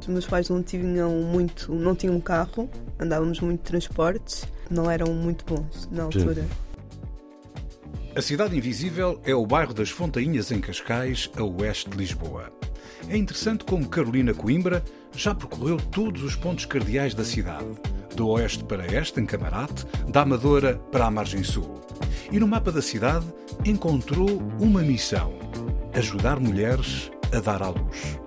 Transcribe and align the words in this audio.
Os 0.00 0.06
meus 0.06 0.26
pais 0.26 0.48
não 0.48 0.62
tinham 0.62 1.10
muito, 1.22 1.72
não 1.72 1.94
tinham 1.94 2.16
um 2.16 2.20
carro, 2.20 2.68
andávamos 2.98 3.40
muito 3.40 3.60
de 3.60 3.64
transportes, 3.64 4.44
não 4.68 4.90
eram 4.90 5.12
muito 5.14 5.44
bons 5.44 5.88
na 5.90 6.04
altura. 6.04 6.44
A 8.14 8.20
Cidade 8.20 8.56
Invisível 8.56 9.20
é 9.24 9.32
o 9.34 9.46
bairro 9.46 9.72
das 9.72 9.88
Fontainhas 9.88 10.50
em 10.50 10.60
Cascais, 10.60 11.30
a 11.36 11.44
oeste 11.44 11.88
de 11.90 11.96
Lisboa. 11.96 12.52
É 13.08 13.16
interessante 13.16 13.64
como 13.64 13.88
Carolina 13.88 14.34
Coimbra 14.34 14.82
já 15.12 15.34
percorreu 15.34 15.76
todos 15.76 16.22
os 16.22 16.34
pontos 16.34 16.64
cardeais 16.64 17.14
da 17.14 17.24
cidade, 17.24 17.68
do 18.16 18.28
oeste 18.28 18.64
para 18.64 18.86
este, 18.86 19.20
em 19.20 19.26
Camarate, 19.26 19.86
da 20.08 20.22
Amadora 20.22 20.76
para 20.90 21.06
a 21.06 21.10
margem 21.10 21.44
sul. 21.44 21.80
E 22.32 22.38
no 22.38 22.46
mapa 22.46 22.70
da 22.70 22.80
cidade 22.80 23.26
encontrou 23.64 24.40
uma 24.60 24.82
missão: 24.82 25.32
ajudar 25.92 26.38
mulheres 26.38 27.10
a 27.34 27.40
dar 27.40 27.60
à 27.60 27.70
luz. 27.70 28.20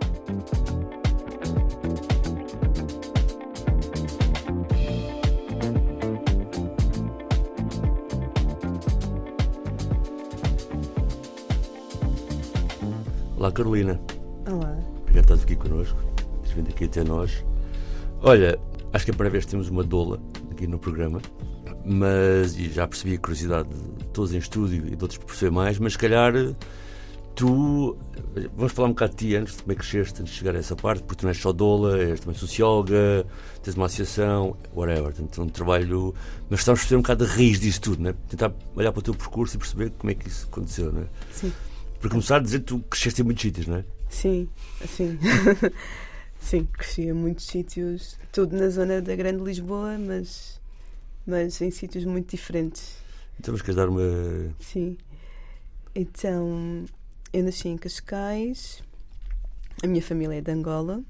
Olá 13.37 13.51
Carolina, 13.51 13.99
Olá. 14.49 14.77
obrigado 15.01 15.03
por 15.05 15.19
estás 15.19 15.43
aqui 15.43 15.55
connosco, 15.55 15.97
teres 16.41 16.51
vindo 16.55 16.69
aqui 16.69 16.85
até 16.85 17.03
nós. 17.03 17.43
Olha, 18.21 18.57
acho 18.91 19.05
que 19.05 19.11
é 19.11 19.13
a 19.13 19.15
primeira 19.15 19.31
vez 19.31 19.45
que 19.45 19.51
temos 19.51 19.69
uma 19.69 19.83
doula 19.83 20.19
aqui 20.49 20.65
no 20.65 20.79
programa, 20.79 21.21
mas 21.85 22.57
e 22.57 22.69
já 22.69 22.87
percebi 22.87 23.15
a 23.15 23.19
curiosidade 23.19 23.69
de 23.69 24.05
todos 24.05 24.33
em 24.33 24.37
estúdio 24.37 24.87
e 24.87 24.95
de 24.95 25.03
outros 25.03 25.17
por 25.17 25.27
perceber 25.27 25.51
mais, 25.51 25.77
mas 25.79 25.93
se 25.93 25.99
calhar 25.99 26.33
tu. 27.35 27.97
Vamos 28.55 28.71
falar 28.71 28.87
um 28.87 28.91
bocado 28.91 29.11
de 29.11 29.17
ti 29.17 29.35
antes, 29.35 29.55
de 29.55 29.61
como 29.61 29.71
é 29.73 29.75
que 29.75 29.81
cresceste, 29.81 30.21
antes 30.21 30.33
de 30.33 30.39
chegar 30.39 30.55
a 30.55 30.59
essa 30.59 30.75
parte, 30.75 31.03
porque 31.03 31.19
tu 31.19 31.23
não 31.23 31.29
és 31.29 31.37
só 31.37 31.51
doula, 31.51 31.99
és 31.99 32.19
também 32.19 32.35
socióloga, 32.35 33.25
tens 33.61 33.75
uma 33.75 33.85
associação, 33.85 34.57
whatever, 34.73 35.13
é 35.17 35.41
um 35.41 35.49
trabalho. 35.49 36.13
Mas 36.49 36.61
estamos 36.61 36.79
a 36.79 36.81
perceber 36.81 36.97
um 36.97 37.01
bocado 37.01 37.25
a 37.25 37.27
raiz 37.27 37.59
disso 37.59 37.81
tudo, 37.81 38.01
né? 38.01 38.15
tentar 38.27 38.51
olhar 38.75 38.91
para 38.91 38.99
o 38.99 39.03
teu 39.03 39.13
percurso 39.13 39.55
e 39.55 39.59
perceber 39.59 39.91
como 39.91 40.11
é 40.11 40.15
que 40.15 40.27
isso 40.27 40.47
aconteceu, 40.51 40.91
né? 40.91 41.05
Sim. 41.31 41.53
Para 41.99 42.09
começar 42.09 42.37
a 42.37 42.39
dizer 42.39 42.59
que 42.59 42.65
tu 42.65 42.79
cresceste 42.79 43.21
em 43.21 43.25
muitos 43.25 43.43
sítios, 43.43 43.67
não 43.67 43.77
é? 43.77 43.85
Sim, 44.09 44.49
sim. 44.87 45.17
sim, 46.39 46.65
cresci 46.65 47.03
em 47.03 47.13
muitos 47.13 47.45
sítios, 47.45 48.17
tudo 48.31 48.57
na 48.57 48.69
zona 48.69 49.01
da 49.01 49.15
Grande 49.15 49.43
Lisboa, 49.43 49.97
mas, 49.97 50.59
mas 51.25 51.61
em 51.61 51.71
sítios 51.71 52.05
muito 52.05 52.29
diferentes. 52.29 52.97
Então, 53.39 53.53
mas 53.53 53.61
queres 53.61 53.75
dar 53.75 53.89
uma. 53.89 54.01
Sim. 54.59 54.97
Então, 55.95 56.85
eu 57.31 57.43
nasci 57.43 57.67
em 57.69 57.77
Cascais, 57.77 58.83
a 59.83 59.87
minha 59.87 60.01
família 60.01 60.37
é 60.37 60.41
de 60.41 60.51
Angola. 60.51 61.03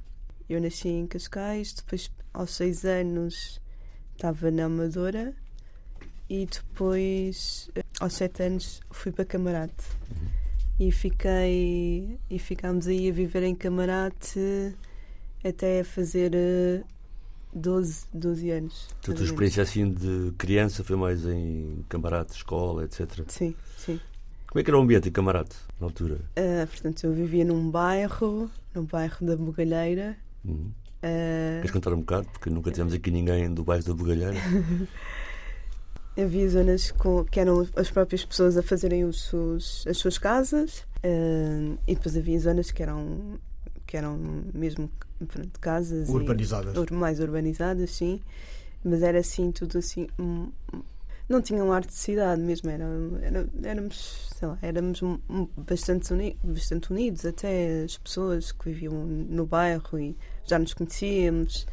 Eu 0.49 0.61
nasci 0.61 0.89
em 0.89 1.07
Cascais, 1.07 1.73
depois, 1.73 2.11
aos 2.33 2.51
seis 2.55 2.85
anos, 2.85 3.61
estava 4.15 4.51
na 4.51 4.65
Amadora 4.65 5.33
e 6.29 6.45
depois, 6.45 7.69
aos 7.99 8.13
sete 8.13 8.43
anos, 8.43 8.81
fui 8.91 9.11
para 9.11 9.25
Camarate. 9.25 9.85
E 10.79 10.91
fiquei. 10.91 12.19
E 12.29 12.39
ficámos 12.39 12.87
aí 12.87 13.09
a 13.09 13.13
viver 13.13 13.43
em 13.43 13.55
Camarate 13.55 14.75
até 15.43 15.83
fazer 15.83 16.31
eh, 16.33 16.83
12, 17.53 18.05
12 18.13 18.49
anos. 18.51 18.87
A 19.07 19.13
tua 19.13 19.23
experiência 19.25 19.63
assim 19.63 19.91
de 19.91 20.31
criança 20.37 20.83
foi 20.83 20.95
mais 20.95 21.25
em 21.25 21.83
camarate, 21.89 22.33
escola, 22.33 22.83
etc. 22.85 23.23
Sim, 23.27 23.55
sim. 23.77 23.99
Como 24.47 24.59
é 24.59 24.63
que 24.63 24.69
era 24.69 24.77
o 24.77 24.81
ambiente 24.81 25.09
em 25.09 25.11
camarate, 25.11 25.55
na 25.79 25.87
altura? 25.87 26.19
Ah, 26.35 26.67
portanto, 26.67 27.03
eu 27.05 27.13
vivia 27.13 27.43
num 27.43 27.69
bairro, 27.71 28.49
no 28.73 28.83
bairro 28.83 29.25
da 29.25 29.35
Bugalheira. 29.35 30.15
Uhum. 30.45 30.71
Ah, 31.01 31.57
Queres 31.57 31.71
contar 31.71 31.93
um 31.93 31.99
bocado? 31.99 32.27
Porque 32.31 32.49
nunca 32.49 32.69
tivemos 32.71 32.93
aqui 32.93 33.09
ninguém 33.11 33.51
do 33.53 33.63
bairro 33.63 33.83
da 33.83 33.93
Bugalheira. 33.93 34.35
havia 36.17 36.47
zonas 36.47 36.91
com, 36.91 37.25
que 37.25 37.39
eram 37.39 37.67
as 37.75 37.89
próprias 37.89 38.23
pessoas 38.23 38.55
a 38.57 38.61
fazerem 38.63 39.03
os 39.03 39.25
seus- 39.25 39.85
as 39.87 39.97
suas 39.97 40.17
casas 40.17 40.85
ah, 41.03 41.75
e 41.87 41.95
depois 41.95 42.15
havia 42.15 42.39
zonas 42.39 42.69
que 42.71 42.83
eram, 42.83 43.39
que 43.93 43.97
eram 43.97 44.17
mesmo 44.55 44.89
pronto, 45.27 45.59
casas 45.59 46.09
e- 46.09 46.11
Urbanizadas. 46.11 46.75
ur- 46.75 46.91
mais 46.91 47.19
urbanizadas, 47.19 47.91
sim. 47.91 48.19
Mas 48.83 49.03
era 49.03 49.19
assim, 49.19 49.51
tudo 49.51 49.77
assim. 49.77 50.07
Não 51.29 51.39
tinha 51.43 51.63
um 51.63 51.71
ar 51.71 51.85
de 51.85 51.93
cidade 51.93 52.41
mesmo, 52.41 52.71
era, 52.71 52.85
era- 53.21 53.47
éramos, 53.63 54.29
sei 54.35 54.47
lá, 54.47 54.57
éramos 54.63 54.99
bastante, 55.55 56.11
uni- 56.11 56.35
bastante 56.43 56.91
unidos, 56.91 57.23
até 57.23 57.83
as 57.83 57.95
pessoas 57.99 58.51
que 58.51 58.65
viviam 58.71 58.93
no 59.05 59.45
bairro 59.45 59.99
e 59.99 60.17
já 60.43 60.57
nos 60.57 60.73
conhecíamos. 60.73 61.67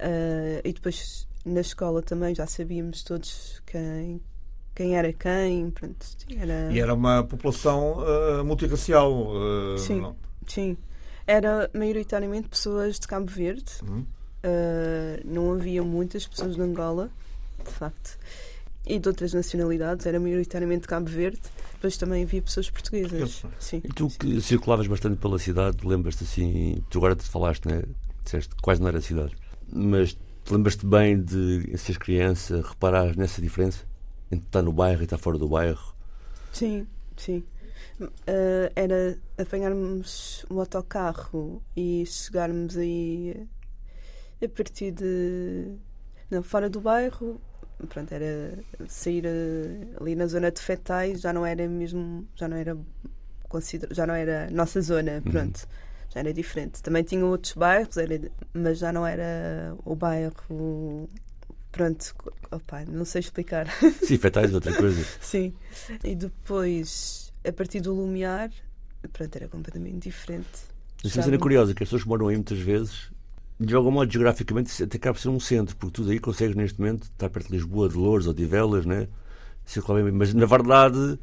Ah, 0.00 0.60
e 0.64 0.72
depois 0.72 1.28
na 1.44 1.60
escola 1.60 2.02
também 2.02 2.34
já 2.34 2.44
sabíamos 2.48 3.04
todos 3.04 3.62
quem, 3.66 4.20
quem 4.74 4.96
era 4.96 5.12
quem. 5.12 5.70
Pronto, 5.70 6.04
era, 6.36 6.72
E 6.72 6.80
era 6.80 6.92
uma 6.92 7.22
população 7.22 7.98
ah, 8.00 8.42
multirracial. 8.42 9.28
ah, 9.32 9.78
Sim. 9.78 10.00
não? 10.00 10.16
Sim, 10.48 10.76
era 11.26 11.70
maioritariamente 11.74 12.48
pessoas 12.48 12.98
de 12.98 13.06
Cabo 13.06 13.26
Verde. 13.26 13.72
Uhum. 13.82 14.00
Uh, 14.44 15.20
não 15.24 15.52
havia 15.52 15.82
muitas 15.82 16.26
pessoas 16.26 16.54
de 16.54 16.62
Angola, 16.62 17.10
de 17.64 17.70
facto, 17.72 18.16
e 18.86 18.98
de 19.00 19.08
outras 19.08 19.32
nacionalidades, 19.32 20.06
era 20.06 20.20
maioritariamente 20.20 20.82
de 20.82 20.88
Cabo 20.88 21.08
Verde, 21.10 21.40
depois 21.72 21.96
também 21.96 22.22
havia 22.22 22.40
pessoas 22.40 22.70
portuguesas. 22.70 23.42
Sim. 23.58 23.82
E 23.82 23.88
tu 23.88 24.08
que 24.08 24.40
circulavas 24.40 24.86
bastante 24.86 25.16
pela 25.16 25.38
cidade, 25.38 25.84
lembras-te 25.84 26.22
assim. 26.22 26.82
Tu 26.88 26.98
agora 26.98 27.16
te 27.16 27.24
falaste, 27.24 27.66
né? 27.66 27.82
Disseste 28.22 28.54
que 28.54 28.62
quase 28.62 28.80
não 28.80 28.88
era 28.88 29.00
cidade. 29.00 29.36
Mas 29.72 30.14
te 30.44 30.52
lembras-te 30.52 30.86
bem 30.86 31.20
de, 31.20 31.76
seres 31.76 31.98
criança, 31.98 32.62
reparar 32.62 33.16
nessa 33.16 33.42
diferença? 33.42 33.84
Entre 34.30 34.46
estar 34.46 34.62
no 34.62 34.72
bairro 34.72 35.00
e 35.00 35.04
estar 35.04 35.18
fora 35.18 35.38
do 35.38 35.48
bairro? 35.48 35.94
Sim, 36.52 36.86
sim. 37.16 37.42
Uh, 38.00 38.70
era 38.74 39.18
apanharmos 39.38 40.44
um 40.50 40.60
autocarro 40.60 41.62
e 41.76 42.04
chegarmos 42.06 42.76
aí 42.76 43.46
a 44.44 44.48
partir 44.48 44.90
de. 44.92 45.74
Não, 46.30 46.42
fora 46.42 46.68
do 46.68 46.80
bairro, 46.80 47.40
pronto, 47.88 48.12
era 48.12 48.58
sair 48.88 49.24
uh, 49.24 50.02
ali 50.02 50.14
na 50.14 50.26
zona 50.26 50.50
de 50.50 50.60
Fetais, 50.60 51.20
já 51.20 51.32
não 51.32 51.44
era 51.46 51.66
mesmo. 51.68 52.26
já 52.34 52.48
não 52.48 52.56
era. 52.56 52.76
Consider, 53.48 53.88
já 53.94 54.06
não 54.06 54.14
era 54.14 54.50
nossa 54.50 54.80
zona, 54.80 55.22
Uhum. 55.24 55.32
pronto. 55.32 55.66
Já 56.12 56.20
era 56.20 56.32
diferente. 56.34 56.82
Também 56.82 57.02
tinha 57.04 57.24
outros 57.24 57.52
bairros, 57.54 57.96
era, 57.96 58.20
mas 58.52 58.78
já 58.78 58.92
não 58.92 59.06
era 59.06 59.76
o 59.84 59.94
bairro. 59.94 61.08
Pronto, 61.70 62.14
opa, 62.50 62.84
não 62.86 63.04
sei 63.04 63.20
explicar. 63.20 63.66
Sim, 64.02 64.16
fetais, 64.16 64.52
outra 64.54 64.74
coisa. 64.74 65.04
Sim. 65.20 65.52
E 66.02 66.14
depois, 66.14 67.25
a 67.46 67.52
partir 67.52 67.80
do 67.80 67.94
Lumiar, 67.94 68.50
pronto, 69.12 69.36
era 69.36 69.48
completamente 69.48 70.08
diferente. 70.08 70.46
Mas 71.02 71.14
uma 71.14 71.22
cena 71.22 71.38
curiosa, 71.38 71.74
que 71.74 71.82
as 71.82 71.88
pessoas 71.88 72.02
que 72.02 72.08
moram 72.08 72.28
aí 72.28 72.36
muitas 72.36 72.58
vezes, 72.58 73.10
de 73.58 73.74
algum 73.74 73.90
modo, 73.90 74.10
geograficamente, 74.10 74.82
até 74.82 74.96
acaba 74.96 75.14
por 75.14 75.20
ser 75.20 75.28
um 75.28 75.40
centro, 75.40 75.76
porque 75.76 75.94
tu 75.94 76.04
daí 76.04 76.18
consegues 76.18 76.56
neste 76.56 76.80
momento 76.80 77.04
estar 77.04 77.30
perto 77.30 77.48
de 77.48 77.54
Lisboa, 77.54 77.88
de 77.88 77.96
Louros 77.96 78.26
ou 78.26 78.34
de 78.34 78.44
Velas, 78.44 78.84
né? 78.84 79.08
Circular 79.64 80.02
bem, 80.02 80.12
mas 80.12 80.32
na 80.32 80.46
verdade 80.46 81.18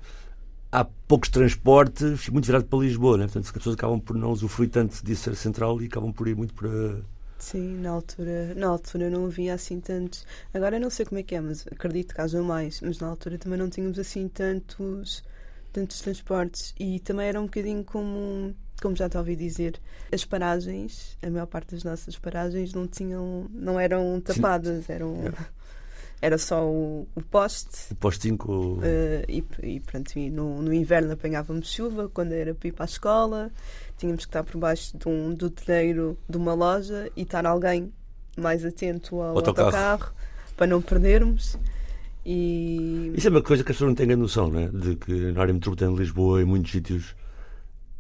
há 0.74 0.84
poucos 0.84 1.30
transportes, 1.30 2.28
muito 2.30 2.46
virado 2.46 2.66
para 2.66 2.80
Lisboa, 2.80 3.18
né? 3.18 3.25
Portanto, 3.25 3.46
as 3.46 3.52
pessoas 3.52 3.75
acabam 3.75 4.00
por 4.00 4.18
não 4.18 4.31
usufruir 4.31 4.72
tanto 4.72 5.06
disso 5.06 5.24
ser 5.24 5.36
central 5.36 5.80
e 5.81 5.86
acabam 5.86 6.12
por 6.12 6.28
ir 6.28 6.36
muito 6.36 6.54
para. 6.56 7.00
Sim, 7.38 7.80
na 7.80 7.92
altura, 7.92 8.56
na 8.56 8.68
altura 8.68 9.10
não 9.10 9.25
havia 9.25 9.54
assim 9.54 9.80
tantos. 9.80 10.25
Agora 10.52 10.78
eu 10.78 10.81
não 10.81 10.90
sei 10.90 11.06
como 11.06 11.20
é 11.20 11.24
que 11.24 11.36
é, 11.36 11.42
mas 11.42 11.68
acredito 11.68 12.16
que 12.16 12.22
haja 12.22 12.42
mais. 12.42 12.81
Mas 12.81 13.00
na 13.00 13.08
altura 13.08 13.38
também 13.38 13.60
não 13.60 13.70
tínhamos 13.70 14.00
assim 14.00 14.28
tantos, 14.28 15.24
tantos 15.74 16.00
transportes. 16.00 16.74
E 16.80 17.00
também 17.00 17.28
era 17.28 17.42
um 17.42 17.46
bocadinho 17.46 17.84
como, 17.84 18.56
como 18.81 18.96
já 18.96 19.10
te 19.10 19.18
ouvi 19.18 19.36
dizer, 19.36 19.80
as 20.14 20.24
paragens, 20.24 21.18
a 21.22 21.30
maior 21.30 21.48
parte 21.48 21.74
das 21.75 21.84
nossas 21.84 22.18
paragens 22.18 22.74
não 22.74 22.88
tinham, 22.88 23.48
não 23.52 23.80
eram 23.80 24.22
tapadas, 24.22 24.90
eram. 24.90 25.16
Yeah. 25.16 25.50
era 26.22 26.38
só 26.38 26.66
o, 26.66 27.06
o 27.16 27.22
poste. 27.22 27.92
O 27.92 27.96
postinho 27.96 28.38
com. 28.38 28.80
eh, 28.81 29.25
e, 29.28 29.44
e 29.62 29.80
pronto, 29.81 30.18
e 30.18 30.30
no, 30.30 30.62
no 30.62 30.74
inverno 30.74 31.12
apanhávamos 31.12 31.70
chuva 31.74 32.08
quando 32.08 32.31
era 32.31 32.56
para 32.56 32.70
ir 32.70 32.72
para 32.72 32.86
a 32.86 32.88
escola. 32.88 33.52
Tínhamos 33.98 34.24
que 34.25 34.30
estar 34.30 34.44
por 34.44 34.58
baixo 34.58 34.98
de 34.98 35.10
um 35.10 35.34
do 35.34 35.50
telheiro 35.50 36.18
de 36.30 36.38
uma 36.38 36.54
loja 36.54 37.12
e 37.16 37.24
estar 37.24 37.46
alguém 37.46 37.92
mais 38.38 38.64
atento 38.64 39.22
ao 39.22 39.38
Autocarro. 39.38 39.68
autocarro, 39.68 40.14
para 40.56 40.68
não 40.68 40.81
perdermos. 40.81 41.58
E 42.25 43.12
Isso 43.16 43.28
é 43.28 43.31
uma 43.31 43.42
coisa 43.42 43.64
que 43.64 43.72
as 43.72 43.75
pessoas 43.75 43.90
não 43.90 43.96
têm 43.96 44.12
a 44.12 44.18
noção, 44.18 44.50
né? 44.50 44.70
De 44.74 44.96
que 44.96 45.12
na 45.31 45.42
área 45.42 45.54
metropolitana 45.54 45.94
de 45.94 46.00
Lisboa, 46.00 46.42
em 46.42 46.46
muitos 46.46 46.72
sítios, 46.72 47.16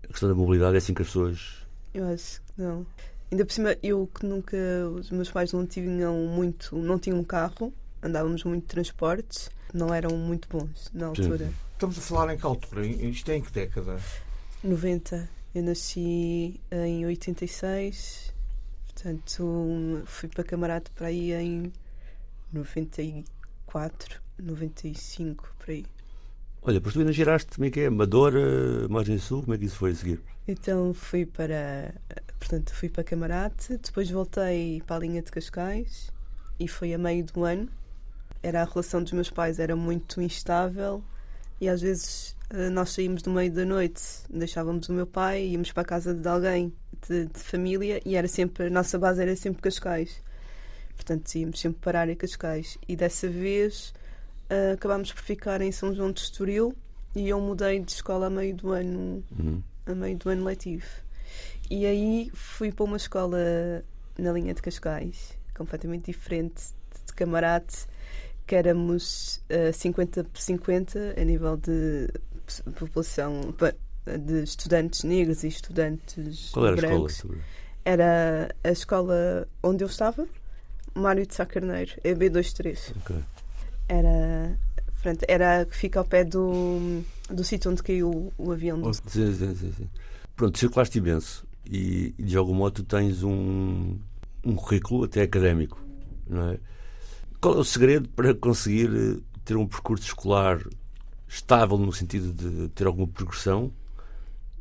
a 0.03 0.07
questão 0.07 0.29
da 0.29 0.35
mobilidade 0.35 0.75
é 0.75 0.77
assim 0.77 0.93
que 0.93 1.01
as 1.01 1.07
pessoas. 1.07 1.65
eu 1.93 2.05
acho 2.07 2.41
que 2.41 2.61
não. 2.61 2.85
Ainda 3.31 3.45
por 3.45 3.51
cima, 3.51 3.75
eu 3.81 4.07
que 4.07 4.25
nunca. 4.25 4.57
Os 4.95 5.09
meus 5.11 5.29
pais 5.31 5.51
não 5.51 5.65
tinham 5.65 6.15
muito. 6.27 6.75
não 6.75 6.97
tinham 6.99 7.19
um 7.19 7.23
carro, 7.23 7.73
andávamos 8.01 8.43
muito 8.43 8.61
de 8.63 8.67
transportes, 8.67 9.49
não 9.73 9.93
eram 9.93 10.15
muito 10.17 10.47
bons 10.47 10.89
na 10.93 11.07
altura. 11.07 11.51
Estamos 11.73 11.97
a 11.97 12.01
falar 12.01 12.33
em 12.33 12.37
que 12.37 12.45
altura? 12.45 12.85
Isto 12.85 13.31
é 13.31 13.37
em 13.37 13.41
que 13.41 13.51
década? 13.51 13.97
90. 14.63 15.29
Eu 15.53 15.61
nasci 15.61 16.59
em 16.71 17.05
86, 17.05 18.33
portanto 18.87 20.01
fui 20.05 20.27
para 20.27 20.43
Camarate 20.43 20.89
para 20.91 21.07
aí 21.07 21.31
em 21.31 21.71
94, 22.51 23.23
95, 24.39 25.55
por 25.59 25.69
aí. 25.69 25.85
Olha, 26.61 26.75
depois 26.75 26.93
tu 26.93 26.99
ainda 26.99 27.11
giraste, 27.11 27.55
como 27.55 27.65
é 27.65 27.69
que 27.69 27.81
é? 27.81 27.87
Amadora, 27.87 28.87
Margem 28.89 29.17
Sul, 29.17 29.41
como 29.41 29.53
é 29.53 29.57
que 29.57 29.65
isso 29.65 29.75
foi 29.75 29.91
a 29.91 29.95
seguir? 29.95 30.21
Então 30.47 30.93
fui 30.93 31.25
para, 31.25 31.93
portanto 32.39 32.73
fui 32.73 32.89
para 32.89 33.03
Camarate, 33.03 33.77
depois 33.77 34.09
voltei 34.09 34.81
para 34.85 34.97
a 34.97 34.99
linha 34.99 35.21
de 35.21 35.31
Cascais 35.31 36.11
e 36.59 36.67
foi 36.67 36.93
a 36.93 36.97
meio 36.97 37.25
do 37.25 37.43
ano. 37.43 37.67
Era 38.41 38.61
a 38.61 38.65
relação 38.65 39.01
dos 39.03 39.13
meus 39.13 39.29
pais 39.29 39.59
era 39.59 39.75
muito 39.75 40.21
instável 40.21 41.03
e 41.59 41.69
às 41.69 41.81
vezes 41.81 42.35
eh, 42.49 42.69
nós 42.69 42.91
saímos 42.91 43.21
do 43.21 43.31
meio 43.31 43.51
da 43.51 43.65
noite, 43.65 44.01
deixávamos 44.29 44.89
o 44.89 44.93
meu 44.93 45.07
pai, 45.07 45.47
íamos 45.47 45.71
para 45.71 45.83
a 45.83 45.85
casa 45.85 46.13
de 46.13 46.27
alguém 46.27 46.73
de, 47.07 47.25
de 47.25 47.39
família 47.39 48.01
e 48.05 48.15
era 48.15 48.27
sempre 48.27 48.67
a 48.67 48.69
nossa 48.69 48.99
base 48.99 49.21
era 49.21 49.35
sempre 49.35 49.61
Cascais. 49.61 50.21
Portanto, 50.95 51.33
íamos 51.35 51.59
sempre 51.59 51.79
parar 51.81 52.07
em 52.09 52.15
Cascais 52.15 52.77
e 52.87 52.95
dessa 52.95 53.27
vez 53.27 53.93
eh, 54.49 54.71
acabámos 54.73 55.11
por 55.11 55.21
ficar 55.23 55.61
em 55.61 55.71
São 55.71 55.93
João 55.93 56.11
de 56.11 56.21
Estoril 56.21 56.73
e 57.15 57.29
eu 57.29 57.39
mudei 57.41 57.79
de 57.79 57.91
escola 57.91 58.27
a 58.27 58.29
meio 58.29 58.55
do 58.55 58.71
ano 58.71 59.23
Uhum. 59.37 59.61
a 59.85 59.93
meio 59.95 60.17
do 60.17 60.29
ano 60.29 60.45
letivo. 60.45 60.85
E 61.69 61.85
aí 61.85 62.29
fui 62.33 62.71
para 62.71 62.85
uma 62.85 62.97
escola 62.97 63.37
na 64.17 64.31
linha 64.31 64.53
de 64.53 64.61
Cascais, 64.61 65.33
completamente 65.55 66.05
diferente 66.11 66.61
de 67.05 67.13
camarate, 67.13 67.85
que 68.45 68.55
éramos 68.55 69.41
eh, 69.49 69.71
50 69.71 70.23
por 70.25 70.39
50 70.39 71.15
a 71.19 71.23
nível 71.23 71.57
de 71.57 72.07
população 72.77 73.53
de 74.19 74.43
estudantes 74.43 75.03
negros 75.03 75.43
e 75.43 75.47
estudantes 75.47 76.49
Qual 76.51 76.65
era 76.67 76.75
a 76.75 76.77
escola? 76.77 77.07
brancos. 77.07 77.25
Era 77.85 78.55
a 78.63 78.69
escola 78.71 79.47
onde 79.61 79.83
eu 79.83 79.87
estava, 79.87 80.27
Mário 80.95 81.25
de 81.25 81.33
Sá 81.33 81.45
Carneiro, 81.45 81.91
é 82.03 82.13
B23. 82.13 82.93
Ok. 82.97 83.15
Era, 83.89 84.57
pronto, 85.01 85.25
era 85.27 85.61
a 85.61 85.65
que 85.65 85.75
fica 85.75 85.99
ao 85.99 86.05
pé 86.05 86.23
do, 86.23 87.03
do 87.29 87.43
sítio 87.43 87.71
onde 87.71 87.83
caiu 87.83 88.31
o 88.37 88.51
avião 88.51 88.79
do 88.79 88.93
Sim, 88.93 89.33
sim, 89.33 89.55
sim, 89.55 89.73
sim. 89.77 89.89
Pronto, 90.35 90.57
circulaste 90.57 90.97
imenso 90.97 91.45
e, 91.65 92.13
e 92.17 92.23
de 92.23 92.37
algum 92.37 92.53
modo 92.53 92.83
tens 92.83 93.23
um, 93.23 93.97
um 94.43 94.55
currículo 94.55 95.03
até 95.05 95.21
académico, 95.21 95.79
não 96.27 96.51
é? 96.51 96.59
Qual 97.39 97.55
é 97.55 97.57
o 97.57 97.63
segredo 97.63 98.07
para 98.09 98.33
conseguir 98.33 98.89
eh, 98.89 99.21
ter 99.43 99.57
um 99.57 99.67
percurso 99.67 100.05
escolar 100.05 100.59
estável 101.27 101.77
no 101.77 101.91
sentido 101.91 102.31
de 102.31 102.69
ter 102.69 102.87
alguma 102.87 103.07
progressão, 103.07 103.71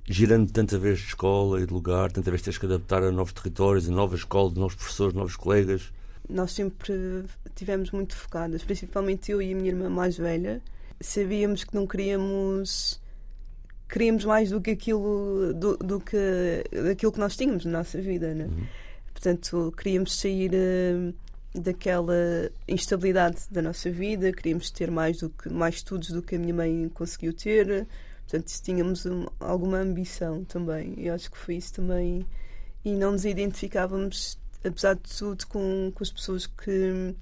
girando 0.05 0.50
tanta 0.50 0.78
vez 0.78 0.99
de 0.99 1.06
escola 1.06 1.61
e 1.61 1.67
de 1.67 1.73
lugar, 1.73 2.11
tanta 2.11 2.31
vez 2.31 2.43
teres 2.43 2.58
que 2.58 2.67
adaptar 2.67 3.02
a 3.02 3.12
novos 3.12 3.32
territórios, 3.32 3.88
a 3.88 3.93
novas 3.93 4.20
escolas, 4.20 4.55
novos 4.55 4.75
professores, 4.75 5.14
novos 5.14 5.37
colegas? 5.37 5.93
Nós 6.32 6.52
sempre 6.52 7.25
tivemos 7.55 7.90
muito 7.90 8.14
focadas, 8.17 8.62
principalmente 8.64 9.31
eu 9.31 9.40
e 9.43 9.52
a 9.52 9.56
minha 9.56 9.69
irmã 9.70 9.88
mais 9.88 10.17
velha, 10.17 10.61
sabíamos 11.00 11.64
que 11.64 11.75
não 11.75 11.87
queríamos 11.87 13.00
queríamos 13.88 14.25
mais 14.25 14.50
do 14.50 14.61
que 14.61 14.70
aquilo 14.70 15.52
do, 15.55 15.76
do 15.76 16.00
que 16.00 16.64
daquilo 16.73 17.12
que 17.12 17.19
nós 17.20 17.37
tínhamos 17.37 17.64
na 17.67 17.73
nossa 17.79 18.00
vida, 18.00 18.32
né? 18.34 18.44
Uhum. 18.46 18.67
Portanto, 19.12 19.73
queríamos 19.76 20.19
sair 20.19 20.50
eh, 20.55 21.12
daquela 21.55 22.14
instabilidade 22.67 23.43
da 23.50 23.61
nossa 23.61 23.90
vida, 23.90 24.32
queríamos 24.32 24.70
ter 24.70 24.90
mais 24.90 25.19
do 25.19 25.28
que 25.28 25.50
mais 25.50 25.76
estudos 25.76 26.08
do 26.11 26.23
que 26.23 26.37
a 26.37 26.38
minha 26.38 26.55
mãe 26.55 26.88
conseguiu 26.94 27.32
ter. 27.35 27.87
Portanto, 28.26 28.50
tínhamos 28.62 29.05
um- 29.05 29.26
alguma 29.38 29.78
ambição 29.78 30.43
também. 30.44 30.94
Eu 30.96 31.12
acho 31.14 31.31
que 31.31 31.37
foi 31.37 31.56
isso 31.56 31.75
também. 31.75 32.26
E 32.85 32.93
não 32.94 33.12
nos 33.12 33.25
identificávamos, 33.26 34.38
apesar 34.64 34.94
de 34.94 35.03
tudo, 35.17 35.47
com, 35.47 35.93
com 35.94 36.03
as 36.03 36.11
pessoas 36.11 36.47
que, 36.47 37.14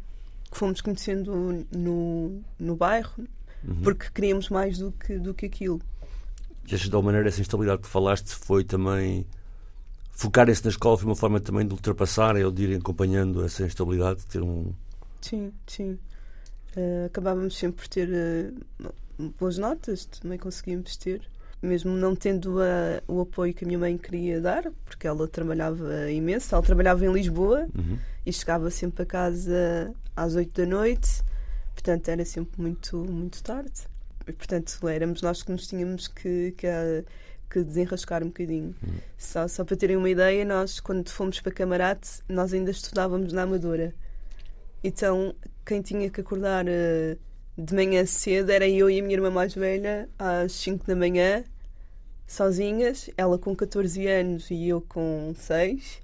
que 0.51 0.59
fomos 0.59 0.81
conhecendo 0.81 1.65
no, 1.73 2.43
no 2.59 2.77
bairro, 2.77 3.27
Uhum. 3.63 3.83
porque 3.83 4.07
queríamos 4.11 4.49
mais 4.49 4.79
do 4.79 4.91
que, 4.93 5.19
do 5.19 5.35
que 5.35 5.47
aquilo. 5.47 5.81
E 6.67 6.75
achas 6.75 6.89
de 6.89 6.95
alguma 6.95 7.13
maneira 7.13 7.29
essa 7.29 7.41
instabilidade 7.41 7.83
que 7.83 7.89
falaste 7.89 8.29
foi 8.31 8.65
também 8.65 9.27
focarem-se 10.13 10.65
na 10.65 10.71
escola 10.71 10.97
foi 10.97 11.07
uma 11.07 11.17
forma 11.17 11.41
também 11.41 11.67
de 11.67 11.73
ultrapassarem 11.73 12.45
ou 12.45 12.51
de 12.51 12.63
irem 12.65 12.77
acompanhando 12.79 13.45
essa 13.45 13.65
instabilidade, 13.65 14.21
de 14.21 14.27
ter 14.27 14.43
um. 14.43 14.73
Sim, 15.21 15.53
sim. 15.67 15.99
Eh, 16.77 17.05
acabávamos 17.07 17.57
sempre 17.57 17.83
por 17.83 17.89
ter 17.89 18.09
eh, 18.13 18.51
boas 19.39 19.59
notas, 19.59 20.07
também 20.07 20.39
conseguíamos 20.39 20.97
ter. 20.97 21.21
Mesmo 21.63 21.93
não 21.95 22.15
tendo 22.17 22.61
a- 22.61 23.03
o 23.07 23.21
apoio 23.21 23.53
que 23.53 23.65
a 23.65 23.67
minha 23.67 23.79
mãe 23.79 23.99
queria 23.99 24.41
dar, 24.41 24.65
porque 24.85 25.07
ela 25.07 25.29
trabalhava 25.29 26.11
imenso, 26.11 26.55
ela 26.55 26.63
trabalhava 26.65 27.05
em 27.05 27.13
Lisboa 27.13 27.67
Uhum. 27.77 27.99
e 28.25 28.33
chegava 28.33 28.71
sempre 28.71 29.03
a 29.03 29.07
casa 29.07 29.93
às 30.17 30.35
8 30.35 30.55
da 30.63 30.67
noite, 30.67 31.23
portanto 31.75 32.09
era 32.09 32.25
sempre 32.25 32.61
muito, 32.63 32.97
muito 32.97 33.43
tarde. 33.43 33.73
E, 34.27 34.33
portanto, 34.33 34.89
éramos 34.89 35.21
nós 35.23 35.43
que 35.43 35.51
nos 35.53 35.67
tínhamos 35.67 36.09
que, 36.09 36.53
que, 36.57 36.67
que 37.51 37.63
desenrascar 37.65 38.23
um 38.23 38.27
bocadinho. 38.29 38.75
Uhum. 38.83 38.95
Só, 39.19 39.47
só 39.49 39.63
para 39.65 39.77
terem 39.77 39.97
uma 39.97 40.09
ideia, 40.09 40.45
nós, 40.45 40.81
quando 40.81 41.11
fomos 41.11 41.41
para 41.41 41.53
Camarate, 41.53 42.21
nós 42.29 42.53
ainda 42.55 42.71
estudávamos 42.71 43.33
na 43.35 43.43
Amadora. 43.43 43.93
Então, 44.83 45.35
quem 45.67 45.83
tinha 45.83 46.09
que 46.09 46.21
acordar 46.21 46.65
ah, 46.69 47.17
de 47.59 47.75
manhã 47.75 48.07
cedo 48.07 48.51
era 48.51 48.67
eu 48.69 48.89
e 48.89 48.99
a 49.01 49.03
minha 49.03 49.15
irmã 49.17 49.31
mais 49.31 49.55
velha, 49.55 50.09
às 50.19 50.53
5 50.53 50.87
da 50.87 50.95
manhã, 50.97 51.45
sozinhas, 52.35 53.11
ela 53.17 53.37
com 53.39 53.55
14 53.57 54.07
anos 54.07 54.51
e 54.51 54.69
eu 54.69 54.81
com 54.81 55.35
6 55.37 55.99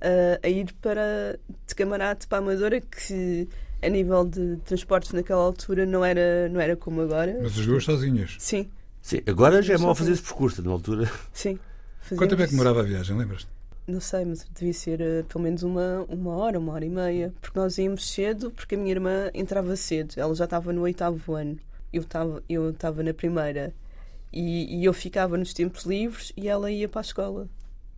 a- 0.00 0.38
a 0.42 0.48
ir 0.48 0.72
para 0.80 1.38
de 1.66 1.74
camarate 1.74 2.26
para 2.26 2.38
a 2.38 2.40
Amadora, 2.40 2.80
que 2.80 3.46
a 3.82 3.88
nível 3.88 4.24
de 4.24 4.56
transportes 4.64 5.12
naquela 5.12 5.42
altura 5.42 5.84
não 5.84 6.02
era, 6.04 6.48
não 6.48 6.60
era 6.60 6.74
como 6.76 7.02
agora. 7.02 7.36
Mas 7.42 7.58
as 7.58 7.66
duas 7.66 7.84
sozinhas. 7.84 8.36
Sim, 8.38 8.68
Sim, 9.02 9.20
agora 9.26 9.60
já 9.62 9.74
é 9.74 9.78
mau 9.78 9.94
fazer 9.94 10.12
esse 10.12 10.22
percurso, 10.22 10.62
na 10.62 10.70
altura. 10.72 11.10
sim. 11.32 11.58
Quanto 12.16 12.30
tempo 12.30 12.42
é 12.42 12.46
que 12.46 12.52
demorava 12.52 12.80
a 12.80 12.82
viagem, 12.82 13.16
lembras-te? 13.16 13.48
Não 13.86 14.00
sei, 14.00 14.24
mas 14.24 14.44
devia 14.52 14.72
ser 14.72 15.00
eh, 15.00 15.22
pelo 15.28 15.44
menos 15.44 15.62
uma, 15.62 16.04
uma 16.08 16.32
hora, 16.36 16.58
uma 16.58 16.72
hora 16.72 16.84
e 16.84 16.88
meia. 16.88 17.32
Porque 17.40 17.56
nós 17.58 17.78
íamos 17.78 18.10
cedo, 18.10 18.50
porque 18.50 18.74
a 18.74 18.78
minha 18.78 18.90
irmã 18.90 19.30
entrava 19.34 19.76
cedo. 19.76 20.14
Ela 20.16 20.34
já 20.34 20.44
estava 20.44 20.72
no 20.72 20.82
oitavo 20.82 21.34
ano. 21.34 21.56
Eu 21.92 22.02
estava 22.02 22.42
eu 22.48 22.70
estava 22.70 23.02
na 23.04 23.12
primeira. 23.14 23.72
E, 24.32 24.80
e 24.80 24.84
eu 24.84 24.92
ficava 24.92 25.36
nos 25.36 25.52
tempos 25.54 25.84
livres 25.84 26.32
e 26.36 26.48
ela 26.48 26.70
ia 26.70 26.88
para 26.88 27.00
a 27.00 27.02
escola. 27.02 27.48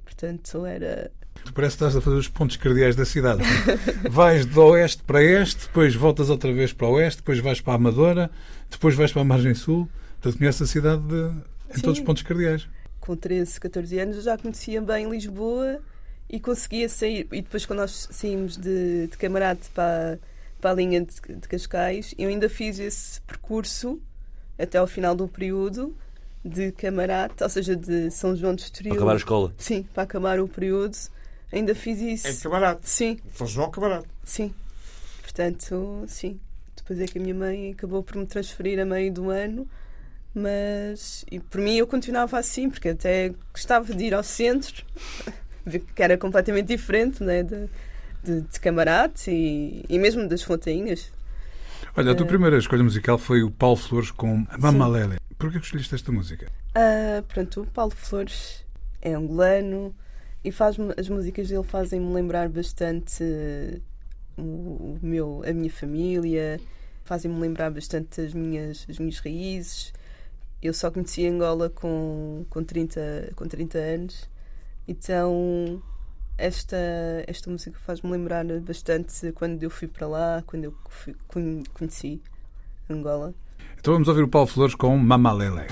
Portanto, 0.05 0.65
era. 0.65 1.11
Tu 1.45 1.53
parece 1.53 1.77
que 1.77 1.85
estás 1.85 1.97
a 1.97 2.01
fazer 2.01 2.17
os 2.17 2.29
pontos 2.29 2.57
cardeais 2.57 2.97
da 2.97 3.05
cidade. 3.05 3.43
vais 4.11 4.45
de 4.47 4.59
oeste 4.59 5.03
para 5.05 5.23
este, 5.23 5.67
depois 5.67 5.95
voltas 5.95 6.31
outra 6.31 6.53
vez 6.53 6.73
para 6.73 6.89
oeste, 6.89 7.19
depois 7.19 7.39
vais 7.39 7.61
para 7.61 7.75
a 7.75 7.77
Amadora, 7.77 8.31
depois 8.71 8.95
vais 8.95 9.13
para 9.13 9.23
a 9.23 9.25
Margem 9.25 9.55
Sul. 9.55 9.89
Portanto, 10.21 10.39
conheces 10.39 10.63
a 10.63 10.67
cidade 10.67 11.03
de- 11.03 11.15
em 11.71 11.75
Sim. 11.75 11.81
todos 11.83 11.99
os 11.99 12.05
pontos 12.05 12.23
cardeais. 12.23 12.69
Com 13.01 13.17
13, 13.17 13.61
14 13.61 13.99
anos 14.01 14.17
eu 14.17 14.23
já 14.23 14.37
conhecia 14.37 14.81
bem 14.83 15.09
Lisboa 15.09 15.81
e 16.29 16.41
conseguia 16.41 16.89
sair. 16.89 17.27
E 17.33 17.41
depois, 17.43 17.65
quando 17.65 17.79
nós 17.81 18.09
saímos 18.11 18.57
de, 18.57 19.07
de 19.07 19.17
Camarate 19.17 19.69
para, 19.71 20.19
para 20.61 20.71
a 20.73 20.75
linha 20.75 21.01
de, 21.01 21.35
de 21.37 21.49
Cascais, 21.49 22.15
eu 22.19 22.29
ainda 22.29 22.49
fiz 22.49 22.79
esse 22.79 23.21
percurso 23.23 24.01
até 24.59 24.77
ao 24.79 24.87
final 24.87 25.15
do 25.15 25.29
período 25.29 25.97
de 26.45 26.73
Camarate, 26.73 27.43
ou 27.43 27.49
seja, 27.49 27.75
de 27.77 28.11
São 28.11 28.35
João 28.37 28.55
de 28.55 28.63
Estoril. 28.63 28.91
Para 28.91 28.99
acabar 28.99 29.13
a 29.13 29.17
escola. 29.17 29.55
Sim, 29.59 29.83
para 29.95 30.03
acabar 30.03 30.41
o 30.41 30.49
período. 30.49 30.97
Ainda 31.53 31.75
fiz 31.75 32.01
isso. 32.01 32.29
É 32.29 32.35
camarada. 32.35 32.81
Sim, 32.83 33.19
São 33.35 33.47
João 33.47 33.71
camarada. 33.71 34.07
sim. 34.23 34.53
Portanto, 35.23 36.05
sim. 36.09 36.41
Depois 36.77 37.01
é 37.01 37.07
que 37.07 37.19
a 37.19 37.21
minha 37.21 37.35
mãe 37.35 37.73
acabou 37.73 38.03
por 38.03 38.17
me 38.17 38.27
transferir 38.27 38.81
a 38.81 38.85
meio 38.85 39.13
do 39.13 39.31
ano. 39.31 39.69
Mas 40.35 41.25
e 41.31 41.41
por 41.41 41.61
mim 41.61 41.77
eu 41.77 41.87
continuava 41.87 42.39
assim, 42.39 42.71
porque 42.71 42.91
até 42.91 43.33
gostava 43.53 43.93
de 43.95 44.05
ir 44.05 44.15
ao 44.15 44.23
centro, 44.23 44.85
ver 45.65 45.81
que 45.81 46.03
era 46.03 46.17
completamente 46.17 46.67
diferente 46.67 47.23
né, 47.23 47.43
de, 47.43 47.69
de, 48.23 48.41
de 48.43 48.61
Camarate 48.61 49.31
e, 49.31 49.85
e 49.89 49.99
mesmo 49.99 50.29
das 50.29 50.43
Fontainhas. 50.43 51.11
Olha, 51.97 52.13
a 52.13 52.15
tua 52.15 52.27
primeira 52.27 52.59
escolha 52.59 52.85
musical 52.85 53.19
foi 53.19 53.43
o 53.43 53.51
Paulo 53.51 53.77
Flores 53.77 54.11
com 54.11 54.47
Mamalele. 54.59 55.18
Por 55.39 55.53
que 55.53 55.59
escolheste 55.59 55.95
esta 55.95 56.11
música? 56.11 56.51
Uh, 56.71 57.23
pronto, 57.29 57.63
o 57.63 57.67
Paulo 57.67 57.93
Flores 57.95 58.67
é 59.01 59.15
angolano 59.15 59.95
e 60.43 60.51
faz 60.51 60.77
as 60.97 61.09
músicas 61.09 61.49
dele 61.49 61.63
fazem-me 61.63 62.13
lembrar 62.13 62.49
bastante 62.49 63.23
o, 64.37 64.43
o, 64.43 64.99
meu, 65.01 65.45
a 65.47 65.53
minha 65.53 65.71
família, 65.71 66.61
fazem-me 67.05 67.39
lembrar 67.39 67.71
bastante 67.71 68.21
as 68.21 68.35
minhas, 68.35 68.85
as 68.91 68.99
minhas 68.99 69.21
raízes. 69.21 69.93
Eu 70.61 70.75
só 70.75 70.91
conheci 70.91 71.25
Angola 71.29 71.71
com, 71.71 72.45
com, 72.51 72.65
30, 72.65 73.33
com 73.37 73.47
30 73.47 73.79
anos, 73.79 74.29
então 74.89 75.81
esta, 76.37 76.77
esta 77.29 77.49
música 77.49 77.79
faz-me 77.79 78.11
lembrar 78.11 78.45
bastante 78.61 79.31
quando 79.31 79.63
eu 79.63 79.71
fui 79.71 79.87
para 79.87 80.09
lá, 80.09 80.43
quando 80.45 80.65
eu 80.65 80.75
fui, 80.89 81.15
conheci 81.75 82.21
Angola. 82.91 83.33
Então 83.79 83.95
vamos 83.95 84.09
ouvir 84.09 84.23
o 84.23 84.29
Paulo 84.29 84.47
Flores 84.47 84.75
com 84.75 84.97
Mamalele. 84.99 85.67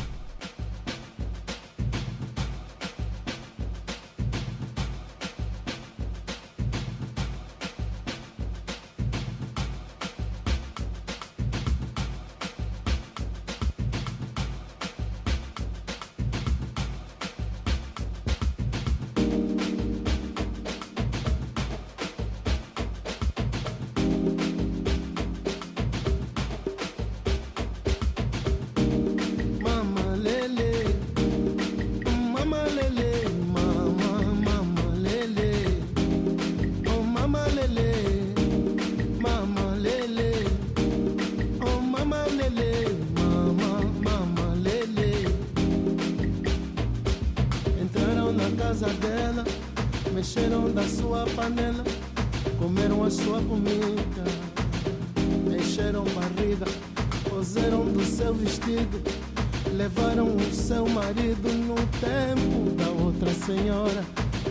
senhora. 63.76 64.04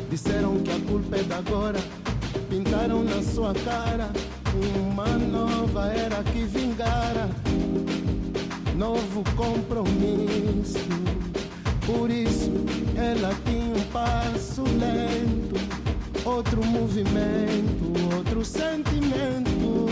Disseram 0.10 0.60
que 0.60 0.72
a 0.72 0.80
culpa 0.88 1.18
é 1.18 1.24
da 1.24 1.38
agora. 1.38 1.80
Pintaram 2.50 3.04
na 3.04 3.22
sua 3.24 3.54
cara 3.54 4.10
uma 4.80 5.18
nova 5.18 5.88
era 5.88 6.24
que 6.24 6.44
vingara. 6.44 7.30
Novo 8.78 9.24
compromisso. 9.36 10.78
Por 11.86 12.10
isso 12.10 12.52
ela 12.96 13.34
tinha 13.46 13.76
um 13.76 13.82
passo 13.92 14.64
lento, 14.64 15.56
outro 16.26 16.64
movimento, 16.66 18.16
outro 18.16 18.44
sentimento. 18.44 19.86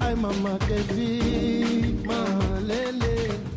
Ai, 0.00 0.14
mamá, 0.14 0.56
que 0.66 0.94
vi, 0.94 2.00
malele. 2.06 3.49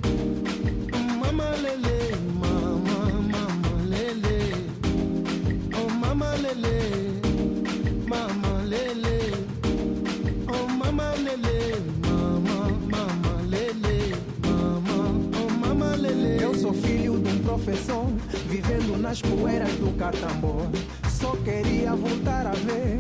Nas 19.14 19.22
poeiras 19.22 19.72
do 19.74 19.96
catambor. 19.96 20.68
Só 21.08 21.36
queria 21.44 21.94
voltar 21.94 22.48
a 22.48 22.52
ver. 22.52 23.00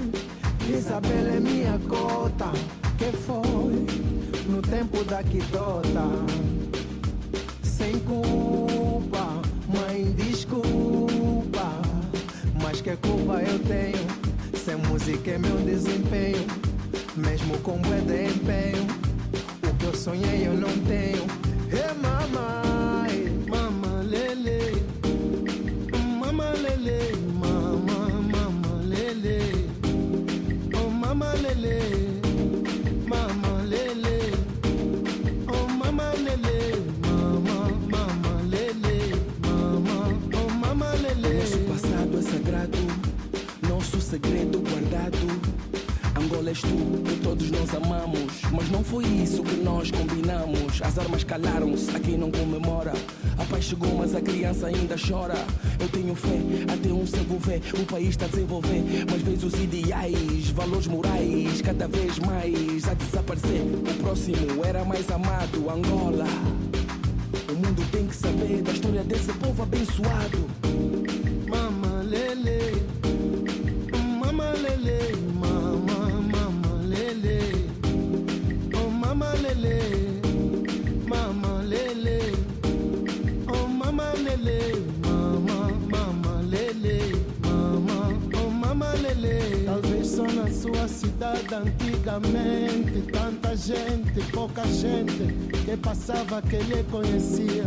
Isabela 0.69 1.29
é 1.29 1.39
minha 1.39 1.79
cota. 1.89 2.51
Que 2.99 3.11
foi 3.17 3.87
no 4.47 4.61
tempo 4.61 5.03
da 5.05 5.23
quidota. 5.23 6.03
Sem 7.63 7.97
culpa, 8.01 9.41
mãe, 9.67 10.11
desculpa. 10.11 11.02
Mas 12.73 12.81
que 12.81 12.97
culpa 13.07 13.39
eu 13.39 13.59
tenho? 13.59 14.07
Sem 14.57 14.75
música 14.77 15.29
é 15.29 15.37
meu 15.37 15.57
desempenho. 15.57 16.43
Mesmo 17.15 17.55
com 17.59 17.77
bué 17.77 17.99
de 17.99 18.33
empenho. 18.33 18.87
O 19.61 19.75
que 19.75 19.85
eu 19.85 19.95
sonhei 19.95 20.47
eu 20.47 20.55
não 20.55 20.75
tenho. 20.87 21.23
Hey, 21.71 21.93
mamãe, 22.01 23.45
mama, 23.47 24.01
lele. 24.01 24.43
segredo 31.53 31.92
amamos. 47.83 48.41
Mas 48.51 48.69
não 48.69 48.83
foi 48.83 49.05
isso 49.05 49.43
que 49.43 49.55
nós 49.57 49.91
combinamos. 49.91 50.81
As 50.81 50.97
armas 50.97 51.23
calaram-se, 51.23 51.95
aqui 51.95 52.17
não 52.17 52.31
comemora. 52.31 52.93
A 53.37 53.45
paz 53.45 53.65
chegou, 53.65 53.95
mas 53.95 54.15
a 54.15 54.21
criança 54.21 54.67
ainda 54.67 54.95
chora. 54.95 55.35
Eu 55.79 55.89
tenho 55.89 56.15
fé, 56.15 56.39
até 56.71 56.89
um 56.89 57.05
cego 57.05 57.37
vê. 57.39 57.61
O 57.79 57.85
país 57.85 58.09
está 58.09 58.25
a 58.25 58.29
desenvolver, 58.29 58.83
mas 59.09 59.21
vês 59.21 59.43
os 59.43 59.53
ideais, 59.55 60.49
valores 60.49 60.87
morais, 60.87 61.61
cada 61.61 61.87
vez 61.87 62.19
mais 62.19 62.87
a 62.87 62.93
desaparecer. 62.93 63.61
O 63.61 64.03
próximo 64.03 64.63
era 64.65 64.83
mais 64.85 65.09
amado, 65.11 65.69
Angola. 65.69 66.25
O 67.49 67.53
mundo 67.55 67.91
tem 67.91 68.07
que 68.07 68.15
saber 68.15 68.61
da 68.61 68.71
história 68.71 69.03
desse 69.03 69.31
povo 69.33 69.63
abençoado. 69.63 70.62
Que 96.41 96.57
lhe 96.63 96.83
conhecia 96.85 97.63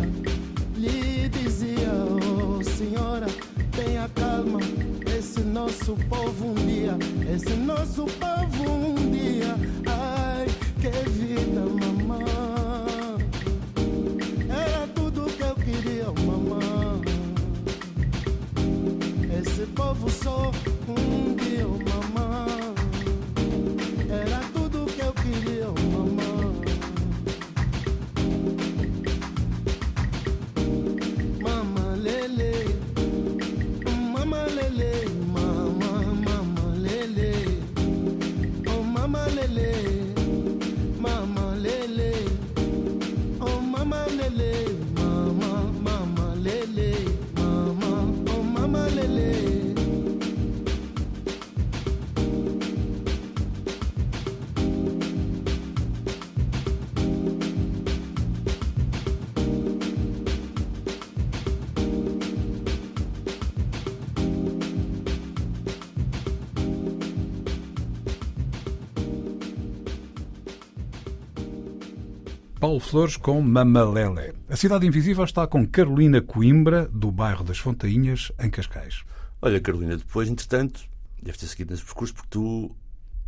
Paulo 72.77 72.81
Flores 72.81 73.17
com 73.17 73.41
Mamalele. 73.41 74.35
A 74.51 74.57
Cidade 74.57 74.87
Invisível 74.87 75.25
está 75.25 75.47
com 75.47 75.67
Carolina 75.67 76.21
Coimbra, 76.21 76.87
do 76.93 77.11
bairro 77.11 77.43
das 77.43 77.59
Fontainhas, 77.59 78.31
em 78.39 78.51
Cascais. 78.51 79.03
Olha, 79.41 79.59
Carolina, 79.61 79.97
depois, 79.97 80.29
entretanto, 80.29 80.83
deve 81.23 81.39
ter 81.39 81.47
seguido 81.47 81.71
nesse 81.71 81.85
percurso 81.85 82.13
porque 82.13 82.29
tu 82.29 82.71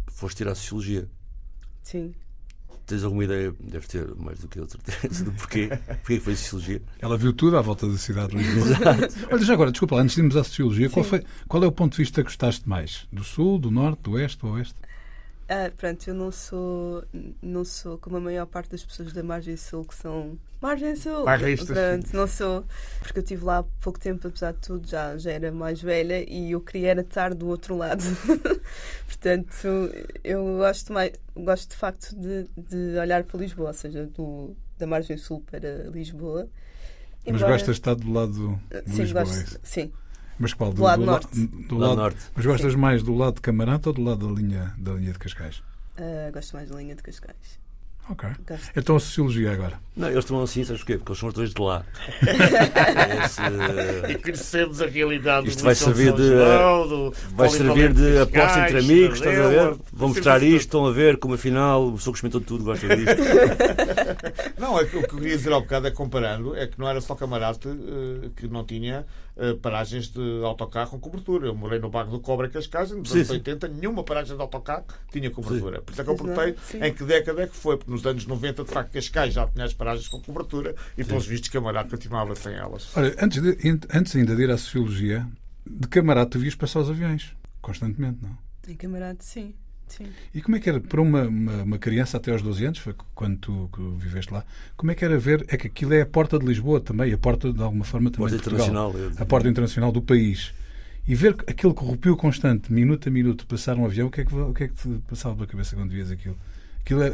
foste 0.09 0.39
tirar 0.39 0.53
a 0.53 0.55
Sociologia. 0.55 1.09
Sim. 1.83 2.13
Tens 2.87 3.03
alguma 3.05 3.25
ideia, 3.25 3.55
deve 3.59 3.87
ter 3.87 4.15
mais 4.17 4.39
do 4.39 4.49
que 4.49 4.59
certeza, 4.59 5.25
do 5.25 5.33
porquê? 5.33 5.69
Porquê 5.69 6.19
que 6.19 6.21
foi 6.21 6.37
Sociologia? 6.37 6.83
Ela 6.99 7.17
viu 7.17 7.33
tudo 7.33 7.57
à 7.57 7.63
volta 7.63 7.89
da 7.89 7.97
cidade 7.97 8.37
de 8.37 8.43
Lisboa. 8.43 8.77
Olha, 9.33 9.45
já 9.45 9.55
agora, 9.55 9.71
desculpa, 9.71 9.97
antes 9.97 10.15
de 10.15 10.21
irmos 10.21 10.37
à 10.37 10.45
Sociologia, 10.45 10.91
qual, 10.91 11.05
foi, 11.05 11.25
qual 11.47 11.65
é 11.65 11.67
o 11.67 11.73
ponto 11.73 11.93
de 11.93 11.99
vista 11.99 12.21
que 12.23 12.29
gostaste 12.29 12.69
mais? 12.69 13.07
Do 13.11 13.25
Sul, 13.25 13.59
do 13.59 13.71
Norte, 13.71 14.03
do 14.03 14.11
Oeste, 14.13 14.41
do 14.41 14.49
Oeste? 14.49 14.77
Ah, 15.51 15.71
pronto, 15.75 16.07
eu 16.07 16.15
não 16.15 16.31
sou, 16.31 17.03
não 17.41 17.65
sou 17.65 17.97
como 17.97 18.19
a 18.19 18.21
maior 18.21 18.45
parte 18.47 18.71
das 18.71 18.85
pessoas 18.85 19.15
da 19.15 19.23
Margem 19.23 19.57
Sul 19.57 19.83
que 19.87 19.95
são 19.95 20.39
Margem 20.61 20.95
Sul. 20.95 21.25
Bairristas. 21.25 21.69
Pronto, 21.79 22.15
não 22.15 22.27
sou, 22.27 22.65
porque 23.01 23.19
eu 23.19 23.23
estive 23.23 23.45
lá 23.47 23.59
há 23.59 23.63
pouco 23.81 23.99
tempo, 23.99 24.29
apesar 24.29 24.53
de 24.53 24.59
tudo, 24.59 24.87
já, 24.87 25.17
já 25.17 25.31
era 25.33 25.51
mais 25.51 25.81
velha 25.81 26.23
e 26.31 26.51
eu 26.53 26.61
queria 26.61 26.91
era 26.91 27.01
estar 27.01 27.33
do 27.35 27.49
outro 27.49 27.77
lado. 27.79 28.05
Portanto, 29.07 29.67
eu 30.23 30.59
gosto 30.59 30.93
mais, 30.93 31.13
gosto 31.35 31.71
de 31.71 31.77
facto 31.77 32.15
de, 32.15 32.47
de 32.57 32.99
olhar 32.99 33.25
para 33.25 33.41
Lisboa, 33.41 33.69
ou 33.69 33.75
seja, 33.75 34.07
do, 34.07 34.55
da 34.79 34.87
Margem 34.87 35.17
Sul 35.17 35.43
para 35.51 35.85
Lisboa. 35.91 36.47
Mas 37.27 37.37
Embora- 37.37 37.53
gostas 37.53 37.77
de 37.77 37.81
estar 37.81 37.95
do 37.95 38.13
lado 38.13 38.61
de 38.85 38.93
Sim, 38.93 39.03
Lisboa? 39.03 39.23
é 39.23 39.25
gosto, 39.25 39.43
isso? 39.49 39.61
sim. 39.63 39.93
Mas 40.39 40.55
qual? 40.55 40.73
Do 40.73 40.83
lado 40.83 41.01
la- 41.05 41.13
norte. 41.13 41.29
do 41.47 41.79
lado- 41.79 41.97
norte. 41.97 42.19
Mas 42.35 42.47
gostas 42.47 42.75
mais 42.75 43.03
do 43.03 43.15
lado 43.15 43.35
de 43.37 43.41
Camarata 43.41 43.89
ou 43.91 43.93
do 43.95 44.03
lado 44.03 44.27
da 44.29 44.41
linha, 44.41 44.73
da 44.79 44.93
linha 44.93 45.13
de 45.13 45.19
Cascais? 45.19 45.63
Ah, 45.97 46.31
gosto 46.33 46.55
mais 46.55 46.69
da 46.69 46.77
linha 46.77 46.95
de 46.95 47.03
Cascais. 47.03 47.37
Ok. 48.11 48.27
Gosto. 48.49 48.71
Então 48.75 48.97
a 48.97 49.01
Sociologia 49.01 49.53
agora. 49.53 49.79
Não, 49.95 50.09
eles 50.09 50.21
estão 50.25 50.41
assim, 50.43 50.65
sabes 50.65 50.81
porquê? 50.81 50.97
Porque 50.97 51.11
eles 51.13 51.19
são 51.21 51.29
os 51.29 51.35
dois 51.35 51.53
de 51.53 51.61
lá. 51.61 51.85
Esse, 53.25 54.13
E 54.13 54.19
conhecemos 54.19 54.81
a 54.81 54.87
realidade 54.87 55.49
Isto 55.49 55.59
do 55.59 55.65
vai 55.65 55.75
servir 55.75 56.13
de- 56.15 56.29
João, 56.29 56.89
do 56.89 57.15
vai 57.35 57.49
servir 57.51 57.93
de 57.93 58.19
aposta 58.19 58.61
entre 58.61 58.79
amigos, 58.79 59.19
estás 59.19 59.39
a 59.39 59.49
ver? 59.49 59.77
Vão 59.93 60.09
mostrar 60.09 60.43
isto, 60.43 60.61
estão 60.61 60.87
a 60.87 60.93
ver 60.93 61.19
como 61.19 61.35
afinal 61.35 61.87
o 61.87 61.93
pessoa 61.93 62.15
que 62.15 62.19
experimentou 62.19 62.41
tudo 62.41 62.65
gosta 62.65 62.97
disto. 62.97 63.17
Não, 64.59 64.79
é 64.81 64.85
que 64.87 64.97
o 64.97 65.01
que 65.03 65.15
eu 65.15 65.19
queria 65.19 65.37
dizer 65.37 65.53
ao 65.53 65.61
bocado 65.61 65.87
é 65.87 65.91
comparando, 65.91 66.57
é 66.57 66.67
que 66.67 66.79
não 66.79 66.89
era 66.89 67.01
só 67.01 67.15
Camarate 67.15 67.69
eh, 67.69 68.31
que 68.37 68.49
não 68.49 68.65
tinha 68.65 69.05
paragens 69.63 70.09
de 70.09 70.43
autocarro 70.45 70.91
com 70.91 70.99
cobertura. 71.01 71.47
Eu 71.47 71.55
morei 71.55 71.79
no 71.79 71.89
bairro 71.91 72.11
do 72.11 72.21
Cobra 72.21 72.49
Cascais, 72.49 72.91
nos 72.91 73.09
Sim, 73.11 73.17
anos 73.17 73.29
sim. 73.29 73.35
80, 73.35 73.69
nenhuma 73.69 74.03
paragem 74.05 74.35
de 74.37 74.43
autocarro 74.43 74.85
tinha 75.13 75.31
cobertura. 75.31 75.81
Por 75.83 75.93
isso 75.93 76.01
é 76.01 76.05
que 76.05 76.11
eu 76.11 76.17
perguntei 76.17 76.55
sim. 76.71 76.83
em 76.83 76.93
que 76.95 77.05
década 77.05 77.43
é 77.43 77.47
que 77.47 77.57
foi, 77.57 77.77
porque 77.77 77.91
nos 77.91 78.05
anos 78.07 78.27
90, 78.27 78.65
de 78.65 78.71
facto, 78.71 78.93
Cascais 78.93 79.35
já 79.35 79.47
tinha 79.47 79.65
as 79.65 79.75
paragens 79.75 80.09
com 80.09 80.21
cobertura 80.21 80.75
e, 80.97 81.05
pelos 81.05 81.27
vistos, 81.27 81.49
Camarate 81.51 81.91
continuava 81.91 82.35
sem 82.35 82.55
elas. 82.55 82.97
Olha, 82.97 83.15
antes, 83.21 83.41
de- 83.43 83.59
antes 83.95 84.17
ainda 84.17 84.35
de 84.37 84.43
ir 84.43 84.51
à 84.51 84.57
Sociologia, 84.59 85.27
de 85.67 85.87
Camarata 85.89 86.31
tu 86.33 86.39
vias 86.39 86.55
passar 86.55 86.81
os 86.81 86.91
aviões. 86.91 87.35
Constantemente, 87.61 88.19
não? 88.23 88.37
Em 88.67 88.75
camarada, 88.75 89.19
sim. 89.21 89.55
Sim. 89.89 90.07
E 90.35 90.41
como 90.41 90.57
é 90.57 90.61
que 90.61 90.69
era 90.69 90.81
para 90.81 91.01
uma, 91.01 91.23
uma, 91.23 91.63
uma 91.63 91.79
criança 91.79 92.17
até 92.17 92.31
aos 92.33 92.43
12 92.43 92.65
anos, 92.65 92.79
foi 92.79 92.95
quando 93.15 93.39
tu 93.39 93.71
que 93.73 93.81
viveste 94.05 94.33
lá, 94.33 94.45
como 94.77 94.91
é 94.93 94.95
que 94.95 95.05
era 95.05 95.19
ver? 95.19 95.45
É 95.49 95.57
que 95.57 95.67
aquilo 95.67 95.95
é 95.95 96.03
a 96.03 96.07
porta 96.07 96.39
de 96.39 96.47
Lisboa 96.47 96.81
também, 96.81 97.13
a 97.13 97.19
porta 97.19 97.53
de 97.53 97.63
alguma 97.63 97.85
forma 97.85 98.11
também 98.11 98.29
Porta 98.31 98.37
de 98.37 98.57
Portugal, 98.57 98.93
a 99.19 99.25
porta 99.25 99.49
internacional 99.49 99.91
do 99.93 100.03
país. 100.03 100.53
E 101.07 101.15
ver 101.15 101.35
aquele 101.47 101.73
corrupio 101.73 102.17
constante, 102.17 102.71
minuto 102.71 103.09
a 103.09 103.11
minuto, 103.11 103.47
passar 103.47 103.77
um 103.79 103.87
avião, 103.87 104.09
o 104.09 104.11
que 104.11 104.21
é 104.21 104.25
que, 104.25 104.35
o 104.35 104.53
que, 104.53 104.65
é 104.65 104.69
que 104.69 104.75
te 104.75 104.89
passava 105.09 105.35
pela 105.35 105.47
cabeça 105.47 105.75
quando 105.75 105.91
vias 105.91 106.11
aquilo? 106.11 106.37
Aquilo 106.81 107.03
é- 107.03 107.13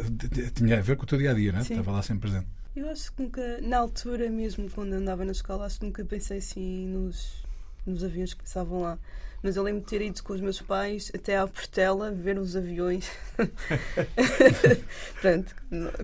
tinha 0.53 0.77
a 0.77 0.81
ver 0.81 0.97
com 0.97 1.03
o 1.03 1.05
teu 1.05 1.17
dia 1.17 1.31
a 1.31 1.33
dia, 1.33 1.51
não 1.53 1.59
é? 1.59 1.63
Sim. 1.63 1.75
Estava 1.75 1.91
lá 1.91 2.01
sempre 2.01 2.29
presente. 2.29 2.47
Eu 2.75 2.89
acho 2.89 3.13
que 3.13 3.21
nunca, 3.21 3.61
na 3.61 3.77
altura 3.77 4.29
mesmo, 4.29 4.69
quando 4.69 4.91
andava 4.93 5.23
na 5.23 5.31
escola, 5.31 5.65
acho 5.65 5.79
que 5.79 5.85
nunca 5.85 6.03
pensei 6.03 6.39
assim 6.39 6.87
nos, 6.87 7.41
nos 7.85 8.03
aviões 8.03 8.33
que 8.33 8.41
passavam 8.43 8.81
lá. 8.81 8.99
Mas 9.45 9.57
eu 9.57 9.61
lembro 9.61 9.81
de 9.81 9.85
ter 9.85 10.01
ido 10.01 10.23
com 10.23 10.33
os 10.33 10.41
meus 10.41 10.59
pais 10.59 11.11
até 11.13 11.37
à 11.37 11.47
Portela 11.47 12.11
ver 12.11 12.39
os 12.39 12.55
aviões. 12.55 13.07
Pronto, 15.21 15.55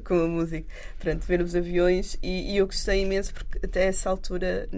com 0.04 0.14
a 0.14 0.28
música. 0.28 0.68
Pronto, 1.00 1.26
ver 1.26 1.42
os 1.42 1.56
aviões 1.56 2.20
e, 2.22 2.54
e 2.54 2.58
eu 2.58 2.68
gostei 2.68 3.02
imenso 3.02 3.34
porque 3.34 3.66
até 3.66 3.86
essa 3.86 4.12
altura, 4.12 4.70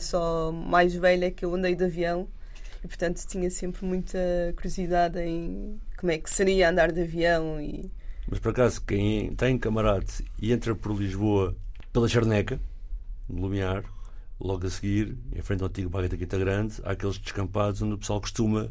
só 0.00 0.50
mais 0.50 0.96
velha 0.96 1.26
é 1.26 1.30
que 1.30 1.44
eu 1.44 1.54
andei 1.54 1.76
de 1.76 1.84
avião 1.84 2.26
e 2.82 2.88
portanto 2.88 3.24
tinha 3.24 3.48
sempre 3.50 3.86
muita 3.86 4.18
curiosidade 4.56 5.20
em 5.20 5.80
como 5.96 6.10
é 6.10 6.18
que 6.18 6.28
seria 6.28 6.70
andar 6.70 6.90
de 6.90 7.02
avião 7.02 7.60
e 7.60 7.88
Mas 8.28 8.40
por 8.40 8.50
acaso, 8.50 8.82
quem 8.82 9.32
tem 9.36 9.56
camarate 9.56 10.24
e 10.42 10.52
entra 10.52 10.74
por 10.74 10.92
Lisboa 10.92 11.54
pela 11.92 12.08
Charneca, 12.08 12.58
no 13.28 13.42
Lumiar, 13.42 13.84
logo 14.40 14.66
a 14.66 14.70
seguir, 14.70 15.16
em 15.34 15.42
frente 15.42 15.62
ao 15.62 15.68
antigo 15.68 15.88
bairro 15.90 16.08
da 16.08 16.16
Quinta 16.16 16.38
Grande, 16.38 16.74
há 16.84 16.92
aqueles 16.92 17.18
descampados 17.18 17.82
onde 17.82 17.94
o 17.94 17.98
pessoal 17.98 18.20
costuma 18.20 18.68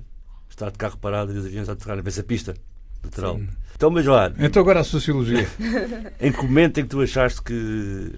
estar 0.50 0.72
de 0.72 0.78
carro 0.78 0.98
parado 0.98 1.34
e 1.34 1.38
os 1.38 1.46
aviões 1.46 1.68
a 1.70 1.74
aterrarem. 1.74 2.04
Vê-se 2.04 2.20
a 2.22 2.24
pista 2.24 2.56
lateral. 3.04 3.40
Então, 3.76 3.90
mas 3.92 4.06
lá, 4.06 4.32
Então 4.40 4.62
agora 4.62 4.80
a 4.80 4.84
Sociologia. 4.84 5.48
em 6.20 6.32
que 6.32 6.42
momento 6.44 6.80
é 6.80 6.84
que 6.84 6.90
tu 6.90 7.02
achaste 7.02 7.42
que 7.42 8.14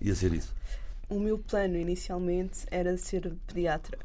ia 0.00 0.14
ser 0.14 0.32
isso? 0.32 0.54
O 1.08 1.20
meu 1.20 1.38
plano 1.38 1.76
inicialmente 1.76 2.60
era 2.70 2.96
ser 2.96 3.32
pediatra. 3.46 3.98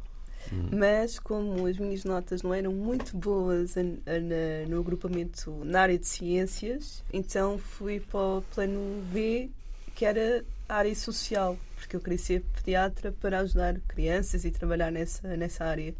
Hum. 0.51 0.69
Mas 0.73 1.17
como 1.19 1.65
as 1.67 1.77
minhas 1.77 2.03
notas 2.03 2.41
não 2.43 2.53
eram 2.53 2.71
muito 2.73 3.15
boas 3.15 3.77
an- 3.77 3.97
na- 4.05 4.67
no 4.69 4.79
agrupamento 4.79 5.51
na 5.63 5.81
área 5.81 5.97
de 5.97 6.07
ciências, 6.07 7.03
então 7.13 7.57
fui 7.57 7.99
para 7.99 8.19
o 8.19 8.43
plano 8.53 9.01
B, 9.11 9.49
que 9.95 10.03
era 10.05 10.43
a 10.60 10.60
área 10.75 10.95
social, 10.95 11.57
porque 11.75 11.95
eu 11.95 12.01
queria 12.01 12.17
ser 12.17 12.41
pediatra 12.55 13.11
para 13.11 13.39
ajudar 13.39 13.79
crianças 13.87 14.45
e 14.45 14.51
trabalhar 14.51 14.91
nessa, 14.91 15.35
nessa 15.37 15.65
área. 15.65 15.95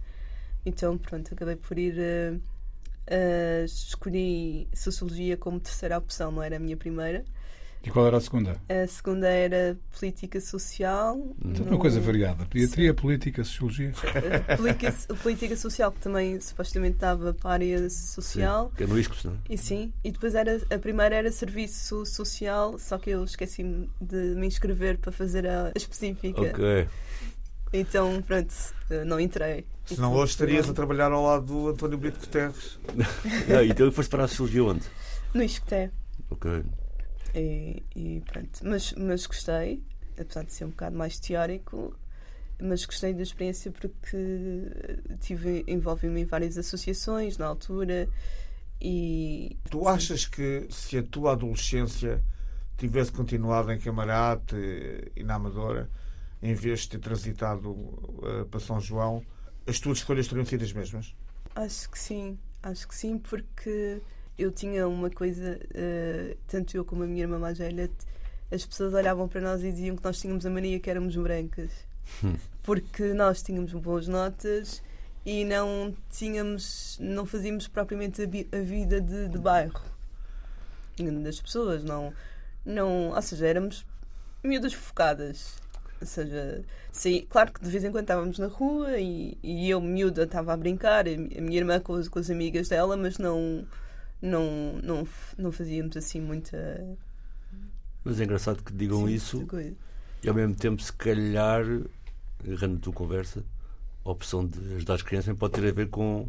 Então, 0.66 0.98
pronto, 0.98 1.34
acabei 1.34 1.56
por 1.56 1.78
ir. 1.80 1.96
eh, 2.00 2.40
eh, 3.08 3.66
escolhi 3.66 4.68
Sociologia 4.76 5.38
como 5.38 5.60
terceira 5.60 5.98
opção, 5.98 6.32
não 6.32 6.44
era 6.44 6.58
a 6.58 6.60
minha 6.60 6.78
primeira. 6.78 7.26
E 7.84 7.90
qual 7.90 8.06
era 8.06 8.18
a 8.18 8.22
segunda? 8.22 8.58
A 8.70 8.86
segunda 8.88 9.28
era 9.28 9.76
Política 9.98 10.40
Social. 10.40 11.16
Uma 11.44 11.72
no- 11.72 11.80
coisa 11.80 12.00
variada. 12.00 12.46
Pediatria, 12.46 12.94
política, 12.94 13.44
sociologia. 13.44 13.92
política, 14.56 14.94
política 15.16 15.56
social, 15.56 15.92
que 15.92 16.00
também 16.00 16.40
supostamente 16.40 16.98
dava 16.98 17.34
para 17.34 17.50
a 17.50 17.54
área 17.54 17.90
social. 17.90 18.70
Sim, 18.70 18.76
que 18.78 18.84
é 18.84 18.88
no 18.88 19.00
ISCOS, 19.00 19.24
não 19.24 19.34
é? 19.34 19.36
E 19.50 19.58
sim, 19.58 19.92
e 20.04 20.12
depois 20.12 20.36
era 20.36 20.62
a 20.70 20.78
primeira 20.78 21.16
era 21.16 21.32
serviço 21.32 22.06
social, 22.06 22.78
só 22.78 23.00
que 23.00 23.10
eu 23.10 23.24
esqueci-me 23.24 23.90
de 24.00 24.16
me 24.36 24.46
inscrever 24.46 25.00
para 25.00 25.12
fazer 25.12 25.48
a 25.48 25.72
específica. 25.76 26.40
Ok. 26.40 26.88
Então, 27.74 28.22
pronto, 28.22 28.54
eh, 28.92 29.04
não 29.06 29.20
entrei. 29.20 29.66
Senão 29.86 30.10
Então, 30.10 30.22
hoje 30.22 30.34
estarias 30.34 30.70
a 30.70 30.74
trabalhar 30.74 31.12
ao 31.12 31.24
lado 31.24 31.46
do 31.46 31.70
António 31.70 31.98
Brito 31.98 32.20
Guterres. 32.20 32.78
Não, 33.48 33.64
então 33.64 33.92
foste 33.92 34.10
para 34.10 34.26
a 34.26 34.28
Sociologia 34.28 34.64
onde? 34.64 34.84
No 35.34 35.42
Isqueté. 35.42 35.90
Ok. 36.30 36.64
E, 37.34 37.84
e 37.96 38.22
pronto, 38.22 38.60
mas, 38.64 38.94
mas 38.94 39.26
gostei, 39.26 39.84
apesar 40.20 40.44
de 40.44 40.54
ser 40.54 40.66
um 40.66 40.70
bocado 40.70 40.98
mais 40.98 41.20
teórico, 41.20 41.96
mas 42.62 42.86
gostei 42.86 43.14
da 43.14 43.24
experiência 43.24 43.72
porque 43.72 44.18
tive 45.22 45.64
envolvi-me 45.68 46.22
em 46.22 46.26
várias 46.26 46.58
associações 46.58 47.38
na 47.38 47.48
altura 47.48 48.08
e 48.80 49.58
Tu 49.70 49.88
achas 49.88 50.26
que 50.26 50.68
se 50.70 50.98
a 50.98 51.04
tua 51.04 51.34
adolescência 51.34 52.24
tivesse 52.78 53.12
continuado 53.12 53.72
em 53.72 53.80
Camarate 53.80 54.56
e 55.16 55.24
na 55.24 55.36
Amadora, 55.36 55.90
em 56.42 56.54
vez 56.54 56.82
de 56.82 56.90
ter 56.90 57.00
transitado 57.00 58.20
eh, 58.24 58.46
para 58.46 58.60
São 58.60 58.80
João, 58.80 59.24
as 59.68 59.80
tuas 59.80 60.00
escolhas 60.00 60.28
teriam 60.28 60.46
sido 60.46 60.64
as 60.64 60.74
mesmas? 60.74 61.16
acho 61.56 61.90
que 61.90 62.00
sim, 62.00 62.38
acho 62.64 62.88
que 62.88 62.96
sim, 62.96 63.18
porque 63.18 64.02
eu 64.38 64.52
tinha 64.52 64.88
uma 64.88 65.10
coisa, 65.10 65.60
eh, 65.74 66.36
tanto 66.48 66.76
eu 66.76 66.84
como 66.86 67.04
a 67.04 67.08
minha 67.08 67.24
irmã 67.24 67.38
mais 67.40 67.58
velha, 67.58 67.90
as 68.52 68.66
pessoas 68.66 68.94
olhavam 68.94 69.28
para 69.28 69.42
nós 69.42 69.64
e 69.64 69.72
diziam 69.72 69.96
que 69.96 70.04
nós 70.04 70.20
tínhamos 70.20 70.46
a 70.46 70.50
mania 70.50 70.80
que 70.80 70.90
éramos 70.90 71.16
brancas. 71.16 71.72
Hum. 72.24 72.36
Porque 72.64 73.14
nós 73.14 73.42
tínhamos 73.42 73.72
boas 73.74 74.08
notas 74.08 74.82
e 75.26 75.46
não 75.46 75.96
tínhamos, 76.12 76.98
não 77.00 77.26
fazíamos 77.26 77.68
propriamente 77.68 78.22
a, 78.22 78.58
a 78.58 78.62
vida 78.62 79.00
de, 79.00 79.30
de 79.30 79.38
bairro 79.38 79.82
das 81.24 81.42
pessoas, 81.42 81.84
não, 81.84 82.14
não, 82.66 83.10
ou 83.10 83.22
seja, 83.22 83.48
éramos 83.48 83.84
miúdas 84.44 84.74
focadas. 84.74 85.56
Ou 86.00 86.06
seja, 86.08 86.64
sim, 86.92 87.26
claro 87.30 87.52
que 87.54 87.62
de 87.64 87.70
vez 87.70 87.84
em 87.84 87.92
quando 87.92 88.04
estávamos 88.04 88.38
na 88.40 88.48
rua 88.48 89.00
e, 89.00 89.38
e 89.42 89.70
eu, 89.70 89.80
miúda, 89.82 90.24
estava 90.24 90.54
a 90.54 90.58
brincar, 90.58 91.06
a 91.08 91.42
minha 91.42 91.58
irmã 91.58 91.80
com, 91.80 91.94
as- 91.96 92.08
com 92.08 92.20
as 92.20 92.30
amigas 92.30 92.70
dela, 92.70 92.98
mas 92.98 93.18
não, 93.18 93.66
não, 94.22 94.74
não, 94.84 95.08
não 95.38 95.52
fazíamos 95.52 95.96
assim 95.98 96.20
muita, 96.22 96.58
Mas 98.04 98.20
é 98.20 98.24
engraçado 98.24 98.64
que 98.64 98.74
digam 98.74 99.08
sim, 99.08 99.14
isso 99.14 99.48
e 100.24 100.30
ao 100.30 100.36
mesmo 100.36 100.56
tempo, 100.56 100.82
se 100.82 100.94
calhar, 100.94 101.64
agarrando 102.44 102.78
a 102.78 102.80
tua 102.80 102.94
conversa, 102.94 103.44
a 104.06 104.10
opção 104.12 104.46
de 104.48 104.76
ajudar 104.76 104.96
as 104.96 105.02
crianças 105.02 105.36
pode 105.38 105.54
ter 105.54 105.68
a 105.68 105.72
ver 105.72 105.90
com 105.90 106.28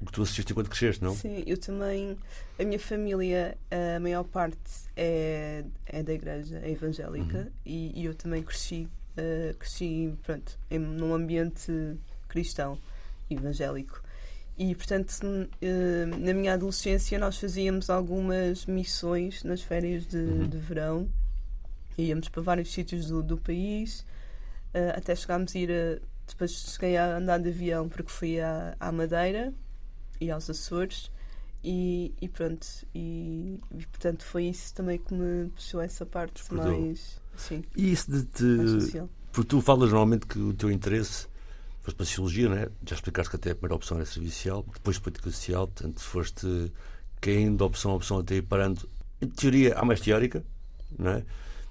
O 0.00 0.04
que 0.06 0.12
tu 0.12 0.22
assististe 0.22 0.52
enquanto 0.52 0.68
cresceste, 0.68 1.02
não? 1.02 1.14
Sim, 1.14 1.42
eu 1.46 1.56
também. 1.58 2.18
A 2.58 2.64
minha 2.64 2.78
família, 2.78 3.56
a 3.96 3.98
maior 3.98 4.24
parte 4.24 4.58
é, 4.96 5.64
é 5.86 6.02
da 6.02 6.12
igreja, 6.12 6.58
é 6.58 6.70
evangélica, 6.70 7.38
Uhum. 7.38 7.50
e, 7.64 8.00
e 8.02 8.04
eu 8.04 8.14
também 8.14 8.42
cresci, 8.42 8.88
eh, 9.16 9.54
cresci 9.58 10.14
pronto, 10.22 10.58
em, 10.70 10.78
num 10.78 11.14
ambiente 11.14 11.96
cristão, 12.28 12.78
evangélico. 13.30 14.02
E, 14.58 14.74
portanto, 14.74 15.10
eh, 15.60 16.06
na 16.06 16.32
minha 16.32 16.54
adolescência, 16.54 17.18
nós 17.18 17.36
fazíamos 17.38 17.90
algumas 17.90 18.64
missões 18.64 19.44
nas 19.44 19.60
férias 19.60 20.06
de, 20.06 20.16
Uhum. 20.16 20.48
de 20.48 20.56
verão. 20.56 21.08
Íamos 21.98 22.28
para 22.28 22.42
vários 22.42 22.72
sítios 22.72 23.06
do, 23.06 23.22
do 23.22 23.36
país, 23.36 24.04
eh, 24.72 24.94
até 24.96 25.14
chegámos 25.14 25.54
a 25.54 25.58
ir 25.58 25.70
a. 25.70 25.98
Depois 26.26 26.50
cheguei 26.52 26.96
a 26.96 27.18
andar 27.18 27.38
de 27.38 27.48
avião 27.50 27.88
porque 27.88 28.10
fui 28.10 28.40
à, 28.40 28.74
à 28.80 28.90
Madeira 28.90 29.52
e 30.20 30.30
aos 30.30 30.48
Açores. 30.50 31.10
E, 31.62 32.14
e 32.20 32.28
pronto, 32.28 32.66
e, 32.94 33.58
e, 33.76 33.86
portanto 33.86 34.22
foi 34.24 34.44
isso 34.44 34.72
também 34.74 34.98
que 34.98 35.12
me 35.12 35.48
puxou 35.50 35.80
essa 35.80 36.06
parte 36.06 36.42
mais, 36.54 37.20
sim, 37.36 37.64
E 37.76 37.90
isso 37.90 38.08
de 38.10 38.22
te. 38.24 39.08
Porque 39.32 39.48
tu 39.48 39.60
falas 39.60 39.90
normalmente 39.90 40.26
que 40.26 40.38
o 40.38 40.52
teu 40.54 40.70
interesse 40.70 41.26
foste 41.86 41.96
para 41.96 42.04
a 42.04 42.06
Sociologia, 42.06 42.48
não 42.48 42.56
é? 42.56 42.68
Já 42.86 42.96
explicaste 42.96 43.30
que 43.30 43.36
até 43.36 43.50
a 43.50 43.54
primeira 43.54 43.74
opção 43.74 43.96
era 43.96 44.06
Servicial, 44.06 44.64
depois 44.74 44.98
Política 44.98 45.30
Social, 45.30 45.66
portanto 45.68 46.00
foste 46.00 46.72
caindo 47.20 47.56
de 47.56 47.62
opção 47.62 47.92
a 47.92 47.94
opção 47.94 48.18
até 48.18 48.36
ir 48.36 48.42
parando. 48.42 48.88
Em 49.20 49.28
teoria, 49.28 49.74
há 49.78 49.84
mais 49.84 50.00
teórica, 50.00 50.44
não 50.98 51.10
é? 51.10 51.24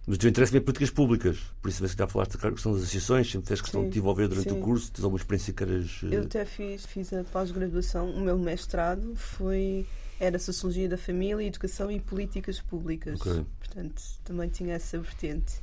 Mas 0.07 0.17
o 0.17 0.19
teu 0.19 0.29
interesse 0.29 0.55
é 0.55 0.59
políticas 0.59 0.91
públicas, 0.91 1.37
por 1.61 1.67
isso 1.69 1.81
que 1.81 1.97
já 1.97 2.07
falaste 2.07 2.37
da 2.37 2.51
questão 2.51 2.73
das 2.73 2.83
associações, 2.83 3.29
sempre 3.29 3.45
tiveste 3.45 3.63
questão 3.63 3.81
Sim, 3.81 3.87
de 3.87 3.93
te 3.93 3.99
envolver 3.99 4.27
durante 4.27 4.49
sim. 4.49 4.59
o 4.59 4.61
curso, 4.61 4.91
tens 4.91 5.03
alguma 5.03 5.19
experiência 5.19 5.53
que 5.53 5.65
queiras. 5.65 5.99
eh, 6.03 6.15
Eu 6.15 6.21
até 6.23 6.45
fiz, 6.45 6.85
fiz 6.85 7.11
a 7.11 7.23
pós-graduação, 7.23 8.11
o 8.11 8.21
meu 8.21 8.37
mestrado 8.37 9.15
foi 9.15 9.85
era 10.19 10.39
Sociologia 10.39 10.87
da 10.87 10.97
Família, 10.97 11.45
Educação 11.45 11.91
e 11.91 11.99
Políticas 11.99 12.61
Públicas. 12.61 13.19
Ok. 13.19 13.45
Portanto, 13.59 14.01
também 14.23 14.47
tinha 14.47 14.75
essa 14.75 14.97
vertente. 14.99 15.55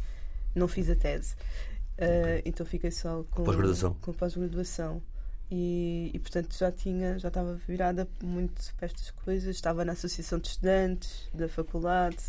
Não 0.55 0.69
fiz 0.69 0.91
a 0.91 0.95
tese. 0.97 1.35
Uh, 1.99 2.43
então 2.45 2.65
fiquei 2.67 2.91
só 2.91 3.23
com, 3.31 3.45
Pós-graduação. 3.45 3.95
com 4.01 4.11
a 4.11 4.15
pós-graduação. 4.15 5.03
E, 5.51 6.11
e, 6.15 6.19
portanto 6.19 6.57
já 6.57 6.73
tinha, 6.73 7.19
já 7.19 7.29
estava 7.29 7.55
virada 7.69 8.09
muito 8.23 8.75
para 8.77 8.87
estas 8.87 9.11
coisas, 9.11 9.55
estava 9.55 9.85
na 9.85 9.93
associação 9.93 10.39
de 10.39 10.49
estudantes 10.49 11.29
da 11.35 11.47
faculdade, 11.47 12.25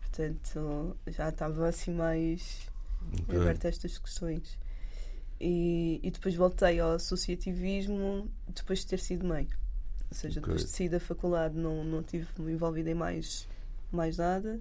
portanto 0.00 0.96
já 1.06 1.28
estava 1.28 1.68
assim 1.68 1.92
mais 1.92 2.66
ok. 3.24 3.38
aberta 3.38 3.68
a 3.68 3.70
estas 3.70 3.98
questões. 3.98 4.58
E, 5.38 6.00
e 6.02 6.10
depois 6.10 6.34
voltei 6.34 6.80
ao 6.80 6.92
associativismo 6.92 8.30
depois 8.48 8.78
de 8.78 8.86
ter 8.86 9.00
sido 9.00 9.26
mãe. 9.26 9.46
Ou 10.10 10.16
seja, 10.16 10.40
Ok. 10.40 10.54
depois 10.54 10.64
de 10.64 10.70
sair 10.74 10.88
da 10.88 10.98
faculdade 10.98 11.54
não, 11.58 11.84
não 11.84 12.00
estive 12.00 12.26
envolvida 12.38 12.90
em 12.90 12.94
mais, 12.94 13.46
mais 13.92 14.16
nada. 14.16 14.58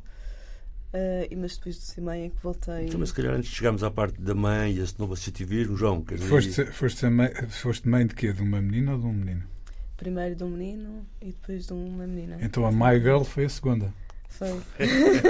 E 1.30 1.36
mas 1.36 1.58
depois 1.58 1.76
de 1.76 1.82
ser 1.82 2.02
mãe 2.02 2.26
é 2.26 2.30
que 2.30 2.42
voltei. 2.42 2.86
Então, 2.86 3.00
mas 3.00 3.10
se 3.10 3.16
calhar 3.16 3.34
antes 3.34 3.50
de 3.50 3.56
chegarmos 3.56 3.84
à 3.84 3.92
parte 3.92 4.22
da 4.22 4.34
mãe 4.34 4.74
e 4.74 4.80
esse 4.80 4.98
novo 5.00 5.14
associativismo, 5.14 5.76
João, 5.76 6.02
queres 6.02 6.24
dizer? 6.24 6.30
Foste, 6.30 6.66
foste, 6.72 7.06
mãe, 7.10 7.34
foste 7.50 7.88
mãe 7.88 8.08
de 8.08 8.16
quê? 8.16 8.32
De 8.32 8.42
uma 8.42 8.62
menina 8.62 8.94
ou 8.94 9.00
de 9.00 9.06
um 9.06 9.14
menino? 9.14 9.44
Primeiro 9.98 10.36
de 10.36 10.44
um 10.44 10.50
menino 10.50 11.06
e 11.22 11.28
depois 11.28 11.66
de 11.66 11.74
uma 11.74 12.06
menina. 12.06 12.38
Então 12.42 12.66
a 12.66 12.72
My 12.72 13.00
Girl 13.00 13.24
foi 13.24 13.46
a 13.46 13.50
segunda. 13.50 13.94
Foi. 14.30 14.50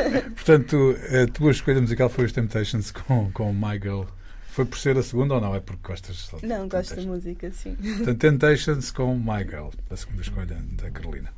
Portanto, 0.35 0.95
a 1.23 1.31
tua 1.31 1.51
escolha 1.51 1.81
musical 1.81 2.09
foi 2.09 2.25
os 2.25 2.31
Temptations 2.31 2.91
com, 2.91 3.31
com 3.31 3.53
My 3.53 3.79
Girl. 3.81 4.03
Foi 4.47 4.65
por 4.65 4.77
ser 4.77 4.97
a 4.97 5.03
segunda 5.03 5.35
ou 5.35 5.41
não? 5.41 5.53
É 5.53 5.59
porque 5.59 5.85
gostas 5.85 6.15
só 6.15 6.37
de 6.37 6.47
Não, 6.47 6.69
gosto 6.69 6.95
da 6.95 7.01
música, 7.01 7.51
sim. 7.51 7.75
Portanto, 7.75 8.17
Temptations 8.17 8.89
com 8.89 9.13
My 9.17 9.43
Girl, 9.43 9.69
a 9.89 9.97
segunda 9.97 10.21
escolha 10.21 10.57
da 10.71 10.89
Carolina. 10.91 11.29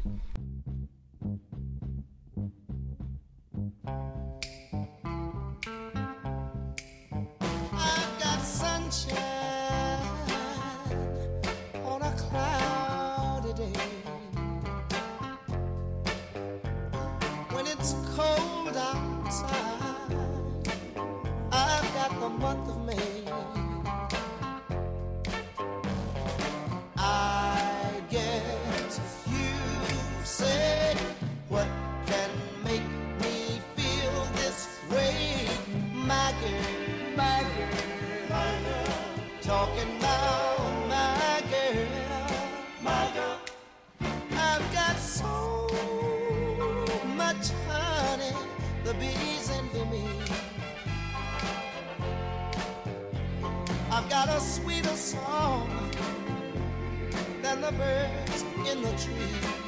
cannabis 57.71 58.43
in 58.71 58.81
the 58.81 58.91
tree. 58.91 59.66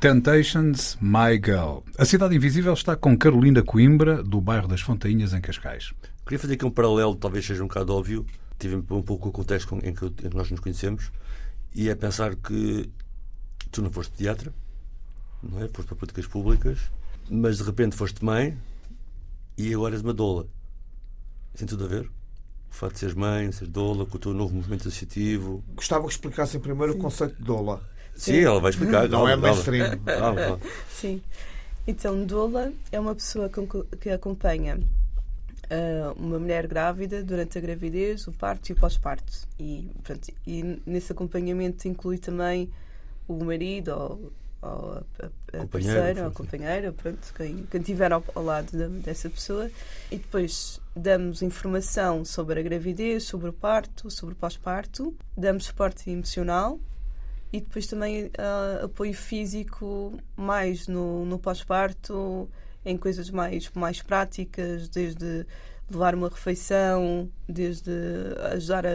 Temptations, 0.00 0.96
My 1.00 1.34
Girl. 1.44 1.80
A 1.98 2.04
Cidade 2.04 2.36
Invisível 2.36 2.72
está 2.72 2.94
com 2.94 3.18
Carolina 3.18 3.64
Coimbra, 3.64 4.22
do 4.22 4.40
bairro 4.40 4.68
das 4.68 4.80
Fontainhas, 4.80 5.32
em 5.32 5.40
Cascais. 5.40 5.92
Queria 6.24 6.38
fazer 6.38 6.54
aqui 6.54 6.64
um 6.64 6.70
paralelo, 6.70 7.16
talvez 7.16 7.44
seja 7.44 7.64
um 7.64 7.66
bocado 7.66 7.92
óbvio, 7.92 8.24
tive 8.60 8.76
um 8.76 9.02
pouco 9.02 9.28
o 9.28 9.32
contexto 9.32 9.74
em 9.82 9.92
que, 9.92 10.06
em 10.06 10.12
que 10.30 10.36
nós 10.36 10.52
nos 10.52 10.60
conhecemos, 10.60 11.10
e 11.74 11.88
é 11.88 11.96
pensar 11.96 12.36
que 12.36 12.88
tu 13.72 13.82
não 13.82 13.90
foste 13.90 14.12
pediatra, 14.12 14.54
não 15.42 15.64
é? 15.64 15.68
Foste 15.68 15.88
para 15.88 15.96
políticas 15.96 16.28
públicas, 16.28 16.78
mas 17.28 17.58
de 17.58 17.64
repente 17.64 17.96
foste 17.96 18.24
mãe 18.24 18.56
e 19.56 19.74
agora 19.74 19.96
és 19.96 20.02
uma 20.02 20.14
doula. 20.14 20.46
Tem 21.56 21.66
tudo 21.66 21.86
a 21.86 21.88
ver? 21.88 22.08
O 22.70 22.74
facto 22.74 22.94
de 22.94 23.00
seres 23.00 23.16
mãe, 23.16 23.50
seres 23.50 23.72
doula, 23.72 24.06
com 24.06 24.16
o 24.16 24.20
teu 24.20 24.32
novo 24.32 24.54
movimento 24.54 24.86
associativo. 24.86 25.64
Gostava 25.74 26.04
que 26.04 26.12
explicassem 26.12 26.60
primeiro 26.60 26.92
o 26.92 26.98
conceito 26.98 27.34
de 27.34 27.42
doula. 27.42 27.82
Sim, 28.18 28.40
ela 28.44 28.60
vai 28.60 28.70
explicar. 28.70 29.02
Não 29.08 29.18
calma, 29.24 29.32
é 29.32 29.36
mainstream. 29.36 29.98
Calma, 30.04 30.40
calma. 30.40 30.60
Sim. 30.90 31.22
Então, 31.86 32.24
doula 32.24 32.72
é 32.92 33.00
uma 33.00 33.14
pessoa 33.14 33.50
que 34.00 34.10
acompanha 34.10 34.78
ah, 35.70 36.12
uma 36.16 36.38
mulher 36.38 36.66
grávida 36.66 37.22
durante 37.22 37.56
a 37.56 37.60
gravidez, 37.60 38.26
o 38.26 38.32
parto 38.32 38.68
e 38.68 38.72
o 38.72 38.76
pós-parto. 38.76 39.32
E, 39.58 39.90
pronto, 40.02 40.28
e 40.46 40.80
nesse 40.84 41.12
acompanhamento 41.12 41.86
inclui 41.88 42.18
também 42.18 42.70
o 43.26 43.42
marido 43.44 43.88
ou, 43.90 44.32
ou 44.62 44.92
a, 44.92 44.96
a, 45.22 45.26
a 45.26 45.58
Companheiro, 45.60 45.68
parceira 45.68 46.22
ou 46.22 46.28
a 46.28 46.30
companheira, 46.32 46.92
pronto, 46.92 47.32
quem, 47.36 47.66
quem 47.70 47.80
estiver 47.80 48.12
ao, 48.12 48.22
ao 48.34 48.42
lado 48.44 48.76
da- 48.76 48.88
dessa 48.88 49.30
pessoa. 49.30 49.70
E 50.10 50.16
depois 50.16 50.80
damos 50.96 51.40
informação 51.42 52.24
sobre 52.24 52.58
a 52.60 52.62
gravidez, 52.62 53.24
sobre 53.24 53.48
o 53.48 53.52
parto, 53.52 54.10
sobre 54.10 54.34
o 54.34 54.36
pós-parto, 54.36 55.14
damos 55.36 55.66
suporte 55.66 56.10
emocional 56.10 56.78
e 57.52 57.60
depois 57.60 57.86
também 57.86 58.30
ah, 58.38 58.84
apoio 58.84 59.14
físico 59.14 60.18
mais 60.36 60.86
no, 60.86 61.24
no 61.24 61.38
pós-parto, 61.38 62.48
em 62.84 62.96
coisas 62.96 63.30
mais, 63.30 63.70
mais 63.74 64.02
práticas, 64.02 64.88
desde 64.88 65.46
levar 65.90 66.14
uma 66.14 66.28
refeição, 66.28 67.30
desde 67.48 67.90
ajudar 68.52 68.86
a, 68.86 68.90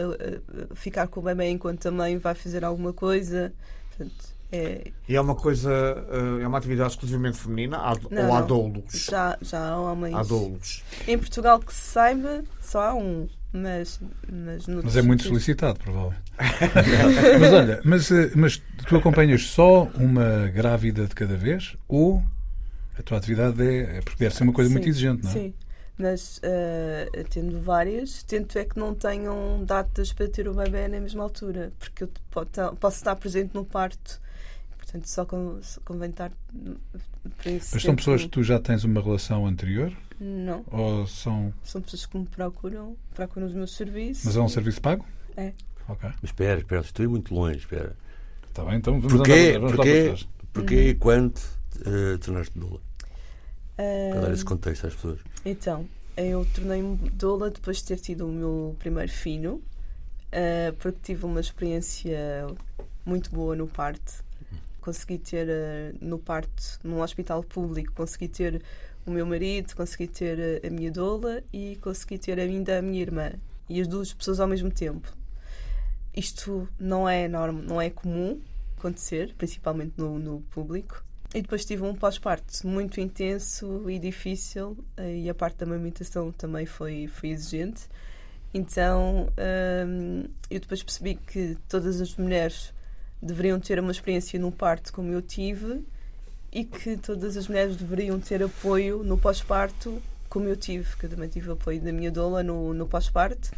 a 0.70 0.74
ficar 0.76 1.08
com 1.08 1.20
o 1.20 1.22
bebê 1.22 1.48
enquanto 1.50 1.86
a 1.86 1.90
mãe 1.90 2.16
vai 2.18 2.34
fazer 2.34 2.64
alguma 2.64 2.92
coisa. 2.92 3.52
Portanto, 3.88 4.34
é, 4.52 4.92
E 5.08 5.16
é 5.16 5.20
uma 5.20 5.34
coisa, 5.34 5.70
eh, 5.70 6.42
é 6.44 6.46
uma 6.46 6.58
atividade 6.58 6.90
exclusivamente 6.90 7.36
feminina? 7.38 7.78
Há, 7.78 7.94
Não, 8.10 8.28
ou 8.28 8.34
há 8.34 8.40
doulos? 8.40 8.84
já, 9.10 9.36
já 9.42 9.70
há 9.70 9.80
homens. 9.80 10.14
Há 10.14 10.22
doulos. 10.22 10.84
Em 11.08 11.18
Portugal 11.18 11.58
que 11.58 11.74
se 11.74 11.80
saiba, 11.80 12.44
só 12.60 12.80
há 12.80 12.94
um. 12.94 13.28
Mas, 13.56 14.00
mas, 14.28 14.66
Mas 14.66 14.96
é 14.96 15.02
muito 15.02 15.22
solicitado, 15.22 15.78
provavelmente. 15.78 16.22
mas 17.40 17.52
olha, 17.52 17.80
mas, 17.84 18.10
eh, 18.10 18.30
mas 18.34 18.60
tu 18.88 18.96
acompanhas 18.96 19.44
só 19.44 19.84
uma 19.94 20.48
grávida 20.48 21.06
de 21.06 21.14
cada 21.14 21.36
vez 21.36 21.76
ou 21.86 22.20
a 22.98 23.02
tua 23.02 23.18
atividade 23.18 23.62
é. 23.62 23.98
é 23.98 24.00
porque 24.02 24.24
deve 24.24 24.34
ser 24.34 24.42
uma 24.42 24.52
coisa 24.52 24.68
muito 24.70 24.84
Sim, 24.84 24.90
exigente, 24.90 25.22
não 25.22 25.30
é? 25.30 25.34
Sim, 25.34 25.54
mas 25.96 26.40
eh, 26.42 27.08
tendo 27.30 27.60
várias, 27.60 28.24
tento 28.24 28.58
é 28.58 28.64
que 28.64 28.76
não 28.76 28.92
tenham 28.92 29.64
datas 29.64 30.12
para 30.12 30.28
ter 30.28 30.48
o 30.48 30.54
bebê 30.54 30.88
na 30.88 30.98
mesma 31.00 31.22
altura, 31.22 31.72
porque 31.78 32.04
eu 32.04 32.10
posso 32.80 32.96
estar 32.96 33.14
presente 33.14 33.54
no 33.54 33.64
parto, 33.64 34.20
portanto 34.76 35.06
só 35.08 35.24
con- 35.24 35.58
só 35.62 35.80
convém 35.84 36.10
estar 36.10 36.32
para 37.38 37.50
esse 37.52 37.72
Mas 37.74 37.82
são 37.82 37.94
pessoas 37.94 38.22
que 38.22 38.28
tu 38.28 38.42
já 38.42 38.58
tens 38.58 38.82
uma 38.84 39.00
relação 39.00 39.46
anterior 39.46 39.92
Não, 40.26 40.64
ou 40.70 41.06
são. 41.06 41.52
são 41.62 41.82
pessoas 41.82 42.06
que 42.06 42.16
me 42.16 42.24
procuram, 42.24 42.96
procuram 43.14 43.46
os 43.46 43.52
meus 43.52 43.76
serviços. 43.76 44.24
Mas 44.24 44.36
é 44.36 44.40
um 44.40 44.48
serviço 44.48 44.80
pago? 44.80 45.04
É. 45.36 45.52
Ok. 45.86 46.08
Mas 46.22 46.30
espera, 46.30 46.60
espera, 46.60 46.80
estou 46.80 47.02
a 47.02 47.04
ir 47.04 47.08
muito 47.08 47.34
longe, 47.34 47.58
espera. 47.58 47.94
Está 48.48 48.64
bem, 48.64 48.76
então 48.76 48.98
vamos 49.00 49.12
Porquê, 49.12 49.50
andar, 49.50 49.60
vamos 49.60 49.76
porquê, 49.76 50.14
porquê 50.50 50.88
e 50.88 50.94
quando 50.94 51.36
uh, 51.36 52.18
tornaste 52.18 52.58
doula? 52.58 52.80
Para 53.76 54.20
dar 54.22 54.32
esse 54.32 54.44
contexto 54.44 54.86
às 54.86 54.94
pessoas. 54.94 55.20
Então, 55.44 55.86
eu 56.16 56.46
tornei-me 56.54 56.96
doula 57.10 57.50
depois 57.50 57.78
de 57.78 57.84
ter 57.84 57.98
tido 57.98 58.26
o 58.26 58.32
meu 58.32 58.74
primeiro 58.78 59.12
filho, 59.12 59.62
eh, 60.30 60.72
porque 60.78 60.98
tive 61.02 61.26
uma 61.26 61.40
experiência 61.40 62.46
muito 63.04 63.30
boa 63.30 63.56
no 63.56 63.66
parto. 63.66 64.24
Consegui 64.84 65.16
ter 65.16 65.48
eh, 65.48 65.94
no 65.98 66.18
parto, 66.18 66.78
num 66.84 67.00
hospital 67.00 67.42
público, 67.42 67.94
consegui 67.94 68.28
ter 68.28 68.62
o 69.06 69.10
meu 69.10 69.24
marido, 69.24 69.74
consegui 69.74 70.06
ter 70.06 70.38
eh, 70.38 70.66
a 70.66 70.70
minha 70.70 70.92
doula 70.92 71.42
e 71.50 71.76
consegui 71.80 72.18
ter 72.18 72.38
ainda 72.38 72.78
a 72.78 72.82
minha 72.82 73.00
irmã. 73.00 73.32
E 73.66 73.80
as 73.80 73.88
duas 73.88 74.12
pessoas 74.12 74.40
ao 74.40 74.46
mesmo 74.46 74.70
tempo. 74.70 75.10
Isto 76.14 76.68
não 76.78 77.08
é 77.08 77.26
norma, 77.26 77.62
não 77.62 77.80
é 77.80 77.88
comum 77.88 78.38
acontecer, 78.76 79.34
principalmente 79.38 79.94
no, 79.96 80.18
no 80.18 80.40
público. 80.50 81.02
E 81.34 81.40
depois 81.40 81.64
tive 81.64 81.82
um 81.82 81.94
pós-parto 81.94 82.66
muito 82.66 83.00
intenso 83.00 83.88
e 83.88 83.98
difícil, 83.98 84.76
eh, 84.98 85.20
e 85.20 85.30
a 85.30 85.34
parte 85.34 85.56
da 85.56 85.64
amamentação 85.64 86.30
também 86.30 86.66
foi, 86.66 87.06
foi 87.06 87.30
exigente. 87.30 87.88
Então 88.52 89.28
hum, 89.88 90.28
eu 90.50 90.60
depois 90.60 90.82
percebi 90.82 91.14
que 91.16 91.56
todas 91.68 92.02
as 92.02 92.14
mulheres 92.16 92.72
deveriam 93.24 93.58
ter 93.58 93.80
uma 93.80 93.90
experiência 93.90 94.38
no 94.38 94.52
parto 94.52 94.92
como 94.92 95.10
eu 95.10 95.22
tive 95.22 95.82
e 96.52 96.64
que 96.64 96.96
todas 96.96 97.36
as 97.36 97.48
mulheres 97.48 97.76
deveriam 97.76 98.20
ter 98.20 98.42
apoio 98.42 99.02
no 99.02 99.16
pós-parto 99.18 100.00
como 100.28 100.46
eu 100.46 100.56
tive, 100.56 100.96
que 100.96 101.08
também 101.08 101.28
tive 101.28 101.50
apoio 101.50 101.80
da 101.80 101.92
minha 101.92 102.10
doula 102.10 102.42
no, 102.42 102.74
no 102.74 102.86
pós-parto 102.86 103.50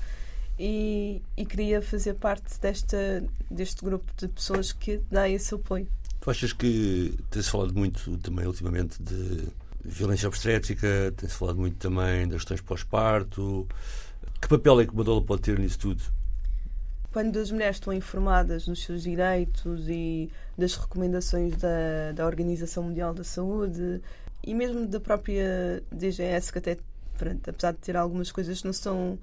e, 0.59 1.20
e 1.37 1.44
queria 1.44 1.83
fazer 1.83 2.14
parte 2.14 2.59
desta, 2.61 3.24
deste 3.50 3.85
grupo 3.85 4.11
de 4.16 4.29
pessoas 4.29 4.72
que 4.72 5.00
dá 5.11 5.29
esse 5.29 5.55
apoio. 5.55 5.88
Tu 6.20 6.31
achas 6.31 6.52
que 6.52 7.14
tens 7.31 7.48
falado 7.48 7.74
muito 7.74 8.16
também 8.18 8.46
ultimamente 8.46 9.02
de 9.02 9.48
violência 9.85 10.29
obstétrica, 10.29 11.12
tens 11.16 11.33
falado 11.33 11.59
muito 11.59 11.76
também 11.76 12.26
das 12.26 12.38
questões 12.38 12.61
pós-parto. 12.61 13.66
Que 14.40 14.48
papel 14.48 14.81
é 14.81 14.87
que 14.87 14.92
uma 14.92 15.05
doula 15.05 15.22
pode 15.22 15.42
ter 15.42 15.59
nisso 15.59 15.79
tudo? 15.79 16.02
Quando 17.16 17.38
as 17.38 17.50
mulheres 17.50 17.76
estão 17.76 17.94
informadas 17.94 18.66
dos 18.66 18.85
seus 18.85 19.05
direitos 19.05 19.88
e 19.88 20.31
das 20.59 20.76
recomendações 20.76 21.57
da, 21.57 22.12
da 22.14 22.26
Organização 22.26 22.83
Mundial 22.83 23.14
da 23.14 23.24
Saúde 23.24 24.02
e 24.44 24.52
mesmo 24.52 24.87
da 24.87 25.00
própria 25.00 25.83
DGS, 25.90 26.52
que 26.52 26.59
até, 26.59 26.76
pronto, 27.16 27.48
apesar 27.48 27.72
de 27.72 27.79
ter 27.79 27.96
algumas 27.96 28.31
coisas 28.31 28.61
que 28.61 28.66
não 28.66 28.72
são 28.74 29.18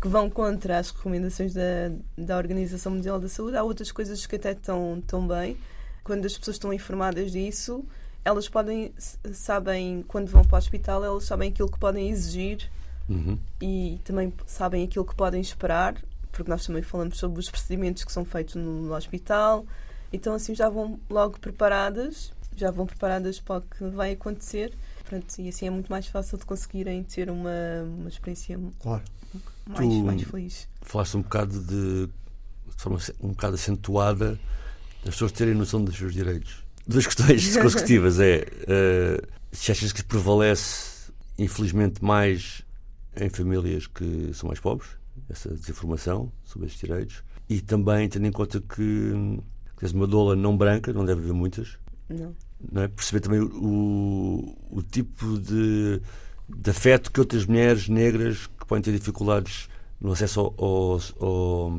que 0.00 0.06
vão 0.06 0.30
contra 0.30 0.78
as 0.78 0.92
recomendações 0.92 1.52
da, 1.52 1.90
da 2.16 2.36
Organização 2.36 2.92
Mundial 2.92 3.18
da 3.18 3.28
Saúde, 3.28 3.56
há 3.56 3.64
outras 3.64 3.90
coisas 3.90 4.24
que 4.24 4.36
até 4.36 4.52
estão, 4.52 4.98
estão 5.00 5.26
bem. 5.26 5.56
Quando 6.04 6.24
as 6.24 6.38
pessoas 6.38 6.54
estão 6.54 6.72
informadas 6.72 7.32
disso, 7.32 7.84
elas 8.24 8.48
podem, 8.48 8.94
sabem, 9.32 10.04
quando 10.06 10.28
vão 10.28 10.44
para 10.44 10.54
o 10.54 10.58
hospital, 10.58 11.04
elas 11.04 11.24
sabem 11.24 11.50
aquilo 11.50 11.68
que 11.68 11.78
podem 11.80 12.08
exigir 12.08 12.70
Uhum. 13.08 13.36
e 13.60 14.00
também 14.04 14.32
sabem 14.46 14.84
aquilo 14.84 15.04
que 15.04 15.14
podem 15.14 15.40
esperar, 15.40 15.96
porque 16.32 16.50
nós 16.50 16.66
também 16.66 16.82
falamos 16.82 17.18
sobre 17.18 17.38
os 17.38 17.48
procedimentos 17.50 18.04
que 18.04 18.10
são 18.12 18.24
feitos 18.24 18.54
no, 18.56 18.82
no 18.82 18.94
hospital, 18.94 19.64
então 20.12 20.34
assim 20.34 20.54
já 20.54 20.68
vão 20.68 20.98
logo 21.08 21.38
preparadas, 21.38 22.32
já 22.56 22.70
vão 22.70 22.86
preparadas 22.86 23.38
para 23.38 23.58
o 23.58 23.62
que 23.62 23.84
vai 23.90 24.12
acontecer. 24.12 24.72
Pronto, 25.04 25.26
e 25.38 25.48
assim 25.48 25.66
é 25.66 25.70
muito 25.70 25.90
mais 25.90 26.06
fácil 26.06 26.38
de 26.38 26.44
conseguirem 26.46 27.02
ter 27.04 27.28
uma, 27.30 27.50
uma 27.98 28.08
experiência 28.08 28.58
Claro. 28.80 29.02
mais, 29.66 29.78
Tu- 29.88 30.04
mais 30.04 30.22
feliz. 30.22 30.68
Falaste 30.80 31.16
um 31.18 31.22
bocado 31.22 31.60
de, 31.60 32.06
de 32.06 32.82
forma 32.82 32.98
um 33.20 33.28
bocado 33.28 33.54
acentuada 33.54 34.40
das 35.04 35.14
pessoas 35.14 35.32
terem 35.32 35.54
noção 35.54 35.84
dos 35.84 35.96
seus 35.96 36.14
direitos. 36.14 36.64
Duas 36.86 37.06
questões 37.06 37.56
consecutivas 37.58 38.18
é 38.20 38.46
eh, 38.66 39.22
se 39.52 39.70
achas 39.70 39.92
que 39.92 40.02
prevalece 40.02 41.12
infelizmente 41.38 42.02
mais 42.04 42.62
em 43.16 43.28
famílias 43.28 43.86
que 43.86 44.30
são 44.32 44.46
mais 44.48 44.60
pobres 44.60 44.88
essa 45.28 45.48
desinformação 45.54 46.32
sobre 46.44 46.66
estes 46.66 46.80
direitos 46.80 47.22
e 47.48 47.60
também 47.60 48.08
tendo 48.08 48.26
em 48.26 48.32
conta 48.32 48.60
que, 48.60 49.40
que 49.76 49.86
uma 49.94 50.06
doula 50.06 50.34
não 50.36 50.56
branca, 50.56 50.92
não 50.92 51.04
deve 51.04 51.20
haver 51.22 51.32
muitas, 51.32 51.78
Não. 52.08 52.34
não 52.70 52.82
é? 52.82 52.88
perceber 52.88 53.20
também 53.20 53.40
o, 53.40 54.56
o 54.70 54.82
tipo 54.82 55.38
de, 55.38 56.00
de 56.48 56.70
afeto 56.70 57.10
que 57.10 57.20
outras 57.20 57.46
mulheres 57.46 57.88
negras 57.88 58.46
que 58.46 58.66
podem 58.66 58.82
ter 58.82 58.92
dificuldades 58.92 59.68
no 60.00 60.12
acesso 60.12 60.40
ao, 60.40 60.54
ao, 60.58 61.72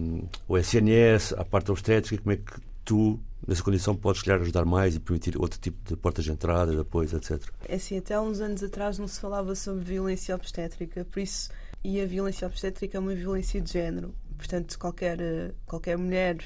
ao, 0.47 0.57
SNS, 0.57 1.33
à 1.33 1.43
parte 1.43 1.71
obstétrica, 1.71 2.23
como 2.23 2.33
é 2.33 2.37
que 2.37 2.61
tu, 2.85 3.19
nessa 3.45 3.61
condição, 3.61 3.95
podes 3.95 4.21
calhar 4.23 4.41
ajudar 4.41 4.63
mais 4.63 4.95
e 4.95 4.99
permitir 4.99 5.37
outro 5.37 5.59
tipo 5.59 5.77
de 5.89 5.97
portas 5.97 6.23
de 6.23 6.31
entrada, 6.31 6.71
de 6.71 6.79
apoios, 6.79 7.13
etc. 7.13 7.41
É 7.67 7.75
assim, 7.75 7.97
até 7.97 8.13
há 8.13 8.21
uns 8.21 8.39
anos 8.39 8.63
atrás 8.63 8.97
não 8.97 9.07
se 9.07 9.19
falava 9.19 9.53
sobre 9.55 9.83
violência 9.83 10.33
obstétrica, 10.33 11.05
por 11.05 11.19
isso, 11.19 11.49
e 11.83 12.01
a 12.01 12.05
violência 12.05 12.47
obstétrica 12.47 12.97
é 12.97 12.99
uma 12.99 13.13
violência 13.13 13.59
de 13.61 13.71
género. 13.71 14.13
Portanto, 14.37 14.77
qualquer, 14.79 15.19
eh, 15.21 15.51
qualquer 15.65 15.97
mulher, 15.97 16.37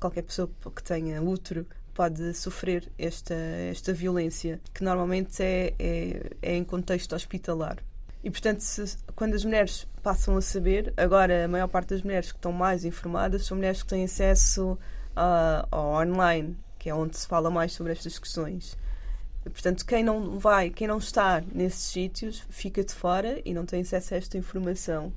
qualquer 0.00 0.22
pessoa 0.22 0.50
que 0.74 0.82
tenha 0.82 1.22
útero 1.22 1.66
pode 1.94 2.34
sofrer 2.34 2.90
esta, 2.98 3.34
esta 3.34 3.92
violência, 3.92 4.60
que 4.74 4.82
normalmente 4.82 5.42
é, 5.42 5.74
é, 5.78 6.30
é 6.42 6.56
em 6.56 6.64
contexto 6.64 7.14
hospitalar. 7.14 7.78
E, 8.22 8.30
portanto, 8.30 8.60
se- 8.60 8.96
quando 9.14 9.34
as 9.34 9.44
mulheres 9.44 9.86
passam 10.02 10.36
a 10.36 10.40
saber, 10.40 10.92
agora 10.96 11.44
a 11.44 11.48
maior 11.48 11.68
parte 11.68 11.90
das 11.90 12.02
mulheres 12.02 12.32
que 12.32 12.38
estão 12.38 12.52
mais 12.52 12.84
informadas 12.84 13.46
são 13.46 13.56
mulheres 13.56 13.82
que 13.82 13.88
têm 13.88 14.04
acesso 14.04 14.78
a- 15.14 15.66
ao 15.70 15.94
online, 16.02 16.56
que 16.78 16.88
é 16.90 16.94
onde 16.94 17.16
se 17.16 17.26
fala 17.26 17.50
mais 17.50 17.72
sobre 17.72 17.92
estas 17.92 18.18
questões. 18.18 18.76
Portanto, 19.44 19.84
quem 19.84 20.02
não 20.02 20.38
vai, 20.38 20.70
quem 20.70 20.88
não 20.88 20.98
está 20.98 21.42
nesses 21.52 21.82
sítios, 21.82 22.42
fica 22.48 22.82
de 22.82 22.94
fora 22.94 23.40
e 23.44 23.52
não 23.52 23.66
tem 23.66 23.82
acesso 23.82 24.14
a 24.14 24.16
esta 24.16 24.38
informação. 24.38 25.12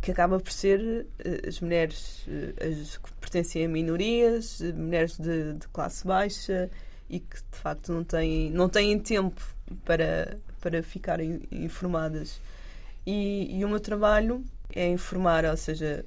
Que 0.00 0.10
acaba 0.10 0.38
por 0.40 0.52
ser 0.52 1.06
eh, 1.20 1.48
as 1.48 1.60
mulheres 1.60 2.26
eh, 2.28 2.68
as 2.68 2.96
que 2.98 3.12
pertencem 3.14 3.64
a 3.64 3.68
minorias, 3.68 4.60
mulheres 4.74 5.16
de, 5.16 5.54
de 5.54 5.68
classe 5.68 6.06
baixa 6.06 6.68
e 7.08 7.20
que 7.20 7.36
de 7.36 7.58
facto 7.58 7.92
não 7.92 8.04
têm, 8.04 8.50
não 8.50 8.68
têm 8.68 8.98
tempo 8.98 9.40
para, 9.84 10.38
para 10.60 10.82
ficarem 10.82 11.42
informadas. 11.50 12.40
E, 13.06 13.58
e 13.58 13.64
o 13.64 13.68
meu 13.68 13.80
trabalho 13.80 14.44
é 14.74 14.88
informar, 14.88 15.44
ou 15.44 15.56
seja, 15.56 16.04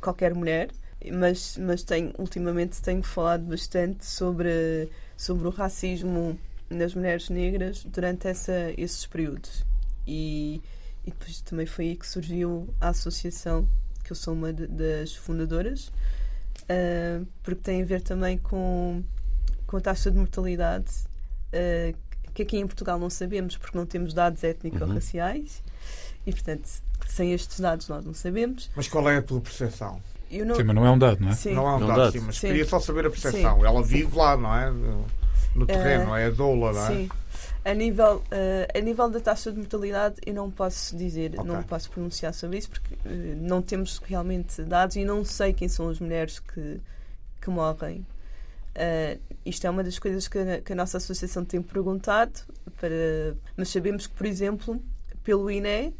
qualquer 0.00 0.34
mulher, 0.34 0.70
mas, 1.12 1.58
mas 1.58 1.82
tenho, 1.82 2.12
ultimamente 2.18 2.80
tenho 2.82 3.02
falado 3.02 3.44
bastante 3.44 4.06
sobre, 4.06 4.88
sobre 5.16 5.46
o 5.46 5.50
racismo 5.50 6.38
nas 6.70 6.94
mulheres 6.94 7.28
negras 7.28 7.84
durante 7.84 8.28
essa, 8.28 8.72
esses 8.76 9.06
períodos. 9.06 9.64
E, 10.06 10.62
e 11.04 11.10
depois 11.10 11.40
também 11.40 11.66
foi 11.66 11.88
aí 11.88 11.96
que 11.96 12.06
surgiu 12.06 12.72
a 12.80 12.88
associação, 12.88 13.68
que 14.02 14.12
eu 14.12 14.16
sou 14.16 14.34
uma 14.34 14.52
de, 14.52 14.66
das 14.66 15.14
fundadoras, 15.14 15.88
uh, 15.88 17.26
porque 17.42 17.60
tem 17.62 17.82
a 17.82 17.84
ver 17.84 18.02
também 18.02 18.38
com, 18.38 19.02
com 19.66 19.76
a 19.76 19.80
taxa 19.80 20.10
de 20.10 20.18
mortalidade, 20.18 20.90
uh, 21.52 21.96
que 22.32 22.42
aqui 22.42 22.58
em 22.58 22.66
Portugal 22.66 22.98
não 22.98 23.08
sabemos, 23.08 23.56
porque 23.56 23.76
não 23.78 23.86
temos 23.86 24.12
dados 24.12 24.42
étnico-raciais, 24.42 25.62
uhum. 25.64 26.22
e 26.26 26.32
portanto, 26.32 26.68
sem 27.06 27.32
estes 27.32 27.60
dados 27.60 27.88
nós 27.88 28.04
não 28.04 28.14
sabemos. 28.14 28.70
Mas 28.74 28.88
qual 28.88 29.08
é 29.08 29.16
a 29.16 29.22
tua 29.22 29.40
percepção? 29.40 30.00
Não... 30.30 30.56
Sim, 30.56 30.64
mas 30.64 30.74
não 30.74 30.84
é 30.84 30.90
um 30.90 30.98
dado, 30.98 31.20
não 31.20 31.28
é? 31.28 31.34
Sim. 31.34 31.54
Não 31.54 31.68
é 31.68 31.76
um 31.76 31.80
não 31.80 31.86
dado, 31.86 31.98
dado. 31.98 32.12
sim, 32.12 32.20
mas 32.20 32.36
Sim. 32.36 32.48
queria 32.48 32.64
só 32.64 32.80
saber 32.80 33.06
a 33.06 33.10
percepção. 33.10 33.60
Sim. 33.60 33.66
Ela 33.66 33.82
vive 33.82 34.16
lá, 34.16 34.36
não 34.36 34.52
é? 34.52 34.72
No, 35.54 35.60
no 35.60 35.66
terreno, 35.66 36.14
é 36.16 36.26
a 36.26 36.30
doula, 36.30 36.72
não 36.72 36.86
é? 36.86 36.88
Sim. 36.88 37.08
A 37.64 37.72
nível, 37.72 38.22
eh, 38.30 38.68
a 38.74 38.80
nível 38.80 39.08
da 39.08 39.20
taxa 39.20 39.50
de 39.50 39.58
mortalidade, 39.58 40.16
eu 40.26 40.34
não 40.34 40.50
posso 40.50 40.94
dizer, 40.96 41.32
Ok. 41.38 41.44
não 41.44 41.62
posso 41.62 41.90
pronunciar 41.90 42.34
sobre 42.34 42.58
isso, 42.58 42.68
porque 42.68 42.94
eh, 43.06 43.34
não 43.38 43.62
temos 43.62 43.98
realmente 44.04 44.62
dados 44.62 44.96
e 44.96 45.04
não 45.04 45.24
sei 45.24 45.52
quem 45.54 45.68
são 45.68 45.88
as 45.88 45.98
mulheres 45.98 46.38
que, 46.40 46.80
que 47.40 47.48
morrem. 47.48 48.04
Eh, 48.74 49.18
isto 49.46 49.66
é 49.66 49.70
uma 49.70 49.82
das 49.82 49.98
coisas 49.98 50.28
que 50.28 50.38
a, 50.38 50.60
que 50.60 50.72
a 50.72 50.76
nossa 50.76 50.98
associação 50.98 51.44
tem 51.44 51.62
perguntado, 51.62 52.32
para, 52.78 53.34
mas 53.56 53.70
sabemos 53.70 54.06
que, 54.06 54.14
por 54.14 54.26
exemplo, 54.26 54.82
pelo 55.22 55.50
INE, 55.50 55.94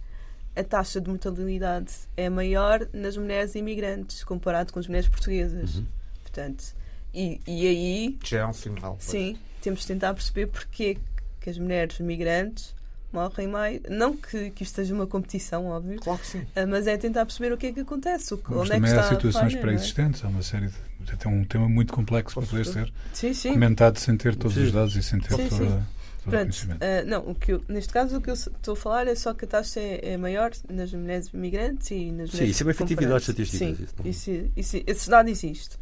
a 0.57 0.63
taxa 0.63 1.01
de 1.01 1.09
mortalidade 1.09 1.93
é 2.17 2.29
maior 2.29 2.87
nas 2.93 3.17
mulheres 3.17 3.55
imigrantes, 3.55 4.23
comparado 4.23 4.73
com 4.73 4.79
as 4.81 4.87
mulheres 4.87 5.09
portuguesas. 5.09 5.77
Uhum. 5.77 5.87
Portanto, 6.23 6.75
e, 7.15 7.41
e 7.47 7.67
aí 7.67 8.19
Já 8.25 8.41
é 8.41 8.47
um 8.47 8.53
sinal. 8.53 8.93
pois. 8.99 9.05
Sim, 9.05 9.37
temos 9.63 9.81
de 9.81 9.87
tentar 9.87 10.13
perceber 10.15 10.47
porque 10.49 10.99
que 11.41 11.51
as 11.51 11.59
mulheres 11.59 11.99
migrantes 12.01 12.75
morrem 13.13 13.47
mais. 13.47 13.81
Não 13.89 14.17
que, 14.17 14.51
que 14.51 14.63
isto 14.65 14.75
seja 14.77 14.93
uma 14.95 15.07
competição, 15.07 15.67
óbvio, 15.67 16.01
Claro 16.01 16.19
que 16.19 16.27
sim. 16.27 16.47
ah, 16.57 16.67
mas 16.67 16.87
é 16.87 16.97
tentar 16.97 17.25
perceber 17.27 17.53
o 17.53 17.57
que 17.57 17.67
é 17.67 17.73
que 17.73 17.81
acontece, 17.81 18.35
o 18.35 18.39
que, 18.39 18.51
Mas 18.51 18.59
onde 18.61 18.73
é 18.73 18.75
que 18.75 18.77
também 18.81 18.91
está 18.91 19.01
há 19.01 19.17
situações 19.17 19.55
é? 19.55 19.61
pré-existentes, 19.61 20.25
há 20.25 20.29
uma 20.29 20.43
série 20.43 20.67
de. 20.69 20.75
Até 21.13 21.29
um 21.29 21.45
tema 21.45 21.69
muito 21.69 21.93
complexo 21.93 22.35
para 22.35 22.47
poder 22.49 22.65
ser 22.65 22.91
Sim, 23.13 23.35
sim. 23.35 23.53
comentado 23.53 23.99
sem 23.99 24.17
ter 24.17 24.35
todos 24.35 24.57
Sim. 24.57 24.65
os 24.65 24.73
dados 24.73 24.97
e 24.97 25.03
sem 25.03 25.21
ter 25.21 25.29
Sim, 25.37 25.49
toda, 25.49 25.65
sim. 25.65 25.69
todo 25.69 25.69
o 25.69 26.31
Pronto, 26.31 26.41
conhecimento. 26.41 26.83
ah, 26.83 27.05
não, 27.05 27.29
o 27.31 27.35
que 27.35 27.53
eu- 27.53 27.65
neste 27.69 27.93
caso 27.93 28.17
o 28.17 28.21
que 28.23 28.31
eu 28.31 28.35
estou 28.35 28.73
a 28.73 28.77
falar 28.77 29.07
é 29.07 29.15
só 29.15 29.35
que 29.35 29.45
a 29.45 29.49
taxa 29.49 29.79
é, 29.81 30.13
é 30.13 30.17
maior 30.17 30.51
nas 30.71 30.93
mulheres 30.95 31.31
migrantes 31.31 31.91
e 31.91 32.11
nas 32.11 32.31
Sim, 32.31 32.37
mulheres 32.39 32.55
isso 32.57 32.63
é 32.63 32.65
uma 32.67 32.71
efetividade 32.71 33.21
estatística, 33.21 33.59
Sim, 33.59 33.87
isso, 34.09 34.31
isso, 34.57 34.83
esse 34.87 35.11
dado 35.11 35.29
existe. 35.29 35.77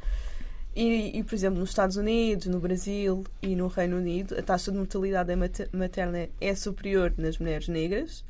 E, 0.74 1.18
e, 1.18 1.22
por 1.22 1.34
exemplo, 1.34 1.60
nos 1.60 1.68
Estados 1.70 1.96
Unidos, 1.96 2.46
no 2.46 2.58
Brasil 2.58 3.24
e 3.42 3.54
no 3.54 3.66
Reino 3.68 3.98
Unido, 3.98 4.38
a 4.38 4.42
taxa 4.42 4.72
de 4.72 4.78
mortalidade 4.78 5.34
mater- 5.36 5.68
materna 5.72 6.28
é 6.40 6.54
superior 6.54 7.12
nas 7.18 7.36
mulheres 7.38 7.68
negras, 7.68 8.24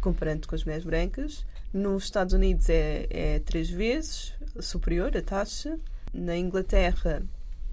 comparando 0.00 0.48
com 0.48 0.54
as 0.54 0.64
mulheres 0.64 0.84
brancas. 0.86 1.44
Nos 1.74 2.04
Estados 2.04 2.32
Unidos 2.32 2.70
é, 2.70 3.06
é 3.10 3.38
três 3.40 3.68
vezes 3.68 4.32
superior 4.60 5.14
a 5.16 5.20
taxa. 5.20 5.78
Na 6.14 6.34
Inglaterra 6.36 7.22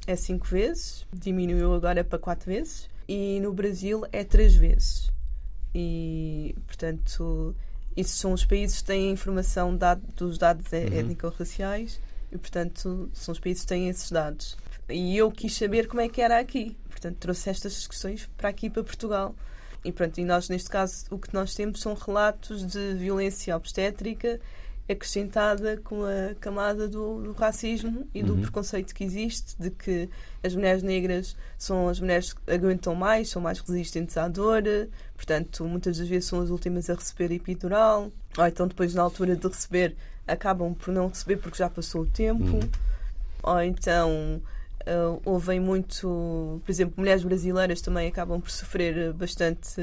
é 0.06 0.16
cinco 0.18 0.46
vezes, 0.48 1.06
diminuiu 1.14 1.74
agora 1.74 2.04
para 2.04 2.20
quatro 2.20 2.48
vezes. 2.52 2.90
E 3.08 3.40
no 3.40 3.54
Brasil 3.54 4.04
é 4.12 4.26
três 4.26 4.54
vezes. 4.54 5.10
E, 5.74 6.56
portanto, 6.68 7.56
esses 7.96 8.16
são 8.16 8.34
os 8.34 8.44
países 8.44 8.80
que 8.82 8.88
têm 8.88 9.12
informação 9.12 9.76
dado, 9.78 10.02
dos 10.18 10.38
dados 10.38 10.72
é- 10.74 10.86
Uhum. 10.88 11.00
étnico-raciais 11.00 12.00
e, 12.34 12.38
portanto, 12.38 13.10
são 13.14 13.32
os 13.32 13.40
países 13.40 13.62
que 13.62 13.70
têm 13.70 13.90
esses 13.90 14.12
dados. 14.12 14.58
E 14.90 15.16
eu 15.16 15.32
quis 15.32 15.56
saber 15.56 15.88
como 15.88 16.02
é 16.02 16.10
que 16.10 16.20
era 16.20 16.40
aqui. 16.40 16.76
Portanto, 16.90 17.18
trouxe 17.18 17.50
estas 17.50 17.86
questões 17.86 18.28
para 18.36 18.50
aqui, 18.50 18.70
para 18.70 18.84
Portugal. 18.84 19.36
E 19.86 19.92
pronto, 19.92 20.18
e 20.20 20.26
nós, 20.26 20.50
neste 20.50 20.70
caso, 20.70 21.06
o 21.12 21.20
que 21.20 21.34
nós 21.34 21.54
temos 21.54 21.80
são 21.82 21.94
relatos 21.94 22.66
de 22.66 22.94
violência 22.96 23.56
obstétrica 23.56 24.40
acrescentada 24.90 25.78
com 25.78 26.04
a 26.04 26.36
camada 26.40 26.88
do, 26.88 27.22
do 27.22 27.32
racismo 27.32 28.06
e 28.14 28.22
do 28.22 28.34
Uhum. 28.34 28.42
preconceito 28.42 28.94
que 28.94 29.04
existe 29.04 29.56
de 29.58 29.70
que 29.70 30.10
as 30.44 30.54
mulheres 30.56 30.84
negras 30.84 31.38
são 31.58 31.88
as 31.88 32.00
mulheres 32.00 32.34
que 32.34 32.52
aguentam 32.52 32.94
mais, 32.94 33.30
são 33.30 33.42
mais 33.42 33.60
resistentes 33.60 34.18
à 34.18 34.28
dor, 34.28 34.64
portanto, 35.16 35.64
muitas 35.66 35.98
das 36.00 36.08
vezes 36.08 36.28
são 36.28 36.42
as 36.42 36.50
últimas 36.50 36.90
a 36.90 36.96
receber 36.96 37.34
epidural, 37.34 38.12
ou 38.38 38.46
então 38.46 38.68
depois, 38.68 38.94
na 38.94 39.02
altura 39.02 39.38
de 39.38 39.48
receber, 39.48 39.96
acabam 40.28 40.74
por 40.74 40.94
não 40.94 41.08
receber 41.08 41.38
porque 41.38 41.58
já 41.58 41.70
passou 41.70 42.02
o 42.04 42.08
tempo, 42.08 42.56
Uhum. 42.56 42.70
ou 43.44 43.62
então 43.62 44.42
uh, 44.88 45.22
ouvem 45.26 45.60
muito, 45.60 46.62
por 46.66 46.72
exemplo, 46.72 46.96
mulheres 46.98 47.24
brasileiras 47.24 47.82
também 47.82 48.08
acabam 48.08 48.40
por 48.42 48.50
sofrer 48.52 49.14
bastante, 49.14 49.82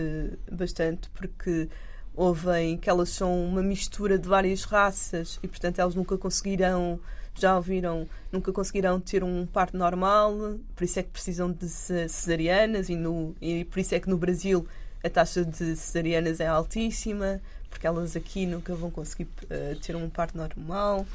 bastante 0.51 1.09
porque 1.11 1.69
ouvem 2.15 2.77
que 2.77 2.91
elas 2.91 3.11
são 3.11 3.45
uma 3.47 3.63
mistura 3.63 4.19
de 4.19 4.29
várias 4.29 4.65
raças 4.65 5.39
e 5.43 5.49
portanto 5.49 5.79
elas 5.79 5.95
nunca 5.95 6.19
conseguirão 6.19 6.99
já 7.35 7.57
ouviram, 7.57 8.09
nunca 8.31 8.53
conseguirão 8.53 9.01
ter 9.01 9.23
um 9.25 9.47
parto 9.47 9.77
normal, 9.77 10.35
por 10.75 10.85
isso 10.85 10.99
é 10.99 11.03
que 11.03 11.11
precisam 11.11 11.51
de 11.53 11.69
ce- 11.69 12.09
cesarianas 12.09 12.89
e, 12.91 12.97
no, 12.97 13.35
e 13.41 13.65
por 13.65 13.79
isso 13.79 13.95
é 13.95 14.01
que 14.01 14.11
no 14.11 14.19
Brasil 14.19 14.67
a 15.03 15.09
taxa 15.09 15.45
de 15.45 15.77
cesarianas 15.77 16.41
é 16.41 16.47
altíssima, 16.49 17.41
porque 17.71 17.87
elas 17.87 18.17
aqui 18.17 18.45
nunca 18.45 18.75
vão 18.75 18.91
conseguir 18.91 19.29
uh, 19.45 19.77
ter 19.81 19.97
um 19.97 20.11
parto 20.11 20.37
normal. 20.37 21.07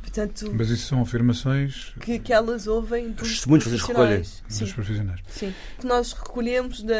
Portanto, 0.00 0.50
Mas 0.54 0.70
isso 0.70 0.86
são 0.86 1.02
afirmações 1.02 1.92
que, 2.00 2.18
que 2.20 2.32
elas 2.32 2.66
ouvem 2.68 3.10
dos 3.10 3.28
testemunhos 3.30 3.64
que 3.64 3.70
vocês 3.70 3.82
profissionais. 3.82 4.42
dos 4.48 4.56
Sim, 4.56 4.72
profissionais. 4.72 5.20
sim. 5.28 5.54
Que 5.78 5.86
nós 5.86 6.12
recolhemos 6.12 6.82
da, 6.82 6.94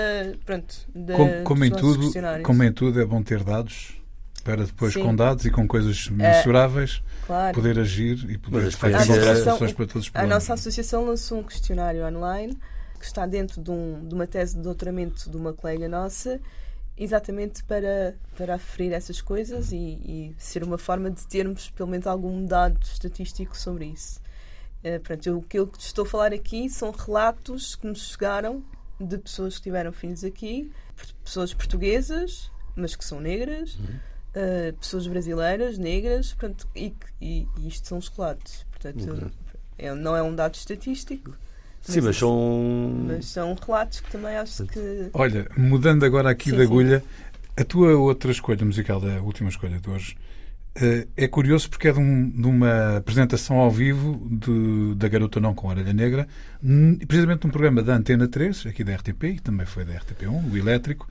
pronto, 0.44 0.74
da, 0.94 1.14
Como, 1.14 1.42
como 1.44 1.64
em 1.64 1.70
tudo, 1.70 2.10
como 2.42 2.62
em 2.64 2.72
tudo, 2.72 3.00
é 3.00 3.04
bom 3.06 3.22
ter 3.22 3.42
dados 3.44 3.96
para 4.44 4.64
depois, 4.64 4.94
Sim. 4.94 5.02
com 5.02 5.14
dados 5.14 5.44
e 5.44 5.50
com 5.50 5.66
coisas 5.66 6.08
mensuráveis, 6.08 7.02
Claro. 7.26 7.54
poder 7.54 7.78
agir 7.78 8.28
e 8.30 8.36
poder 8.38 8.70
fazer 8.72 9.04
soluções 9.44 9.72
para 9.74 9.86
todos 9.86 10.08
os 10.08 10.10
A 10.14 10.26
nossa 10.26 10.54
associação 10.54 11.04
lançou 11.04 11.38
um 11.40 11.42
questionário 11.44 12.04
online 12.06 12.58
que 12.98 13.04
está 13.04 13.26
dentro 13.26 13.62
de, 13.62 13.70
um- 13.70 14.06
de 14.08 14.14
uma 14.14 14.26
tese 14.26 14.56
de 14.56 14.62
doutoramento 14.62 15.30
de 15.30 15.36
uma 15.36 15.52
colega 15.52 15.88
nossa, 15.88 16.40
exatamente 16.98 17.62
para, 17.64 18.14
para 18.36 18.54
aferir 18.56 18.92
essas 18.92 19.20
coisas 19.20 19.72
e, 19.72 19.76
e 19.76 20.34
ser 20.38 20.64
uma 20.64 20.76
forma 20.78 21.10
de 21.10 21.26
termos 21.26 21.70
pelo 21.70 21.88
menos 21.88 22.06
algum 22.06 22.44
dado 22.44 22.78
estatístico 22.82 23.56
sobre 23.56 23.86
isso. 23.86 24.20
Eh, 24.82 24.98
pronto, 24.98 25.26
eu- 25.26 25.38
o 25.38 25.42
que 25.42 25.58
eu 25.58 25.70
estou 25.78 26.04
a 26.04 26.08
falar 26.08 26.32
aqui 26.32 26.68
são 26.68 26.90
relatos 26.90 27.76
que 27.76 27.86
nos 27.86 28.08
chegaram 28.10 28.62
de 29.00 29.16
pessoas 29.18 29.56
que 29.56 29.62
tiveram 29.64 29.92
filhos 29.92 30.24
aqui, 30.24 30.70
pessoas 31.24 31.54
portuguesas, 31.54 32.50
mas 32.74 32.94
que 32.96 33.04
são 33.04 33.20
negras, 33.20 33.76
eh, 34.34 34.72
pessoas 34.72 35.06
brasileiras, 35.06 35.78
negras, 35.78 36.32
portanto, 36.32 36.68
e, 36.74 36.92
e, 37.20 37.46
e 37.58 37.68
isto 37.68 37.86
são 37.88 37.98
os 37.98 38.08
relatos. 38.08 38.66
Portanto, 38.70 39.12
Ok. 39.12 39.30
é- 39.78 39.94
não 39.94 40.16
é 40.16 40.22
um 40.22 40.34
dado 40.34 40.54
estatístico, 40.54 41.34
Sim, 41.92 42.00
mas 42.02 42.16
são. 42.16 43.04
mas 43.06 43.26
são 43.26 43.56
relatos 43.66 44.00
que 44.00 44.10
também 44.10 44.36
acho 44.36 44.64
que. 44.66 45.10
Olha, 45.12 45.46
mudando 45.56 46.04
agora 46.04 46.30
aqui 46.30 46.50
Sim, 46.50 46.56
sim. 46.56 46.62
agulha, 46.62 47.02
a 47.56 47.64
tua 47.64 47.96
outra 47.96 48.30
escolha 48.30 48.64
musical, 48.64 49.00
a 49.04 49.20
última 49.22 49.48
escolha 49.48 49.78
de 49.80 49.90
hoje, 49.90 50.16
eh, 50.74 51.06
é 51.16 51.26
curioso 51.26 51.68
porque 51.70 51.88
é 51.88 51.92
de, 51.92 51.98
um- 51.98 52.30
de 52.30 52.46
uma 52.46 52.98
apresentação 52.98 53.56
ao 53.56 53.70
vivo 53.70 54.20
de- 54.30 54.94
da 54.94 55.08
Garota 55.08 55.40
Não 55.40 55.54
com 55.54 55.68
Orelha 55.68 55.92
Negra, 55.92 56.28
precisamente 57.06 57.44
num 57.44 57.50
programa 57.50 57.82
da 57.82 57.94
Antena 57.96 58.28
3, 58.28 58.66
aqui 58.66 58.84
da 58.84 58.92
RTP, 58.94 59.24
e 59.24 59.40
também 59.40 59.66
foi 59.66 59.84
da 59.84 59.94
RTP1, 59.94 60.52
o 60.52 60.56
Elétrico, 60.56 61.08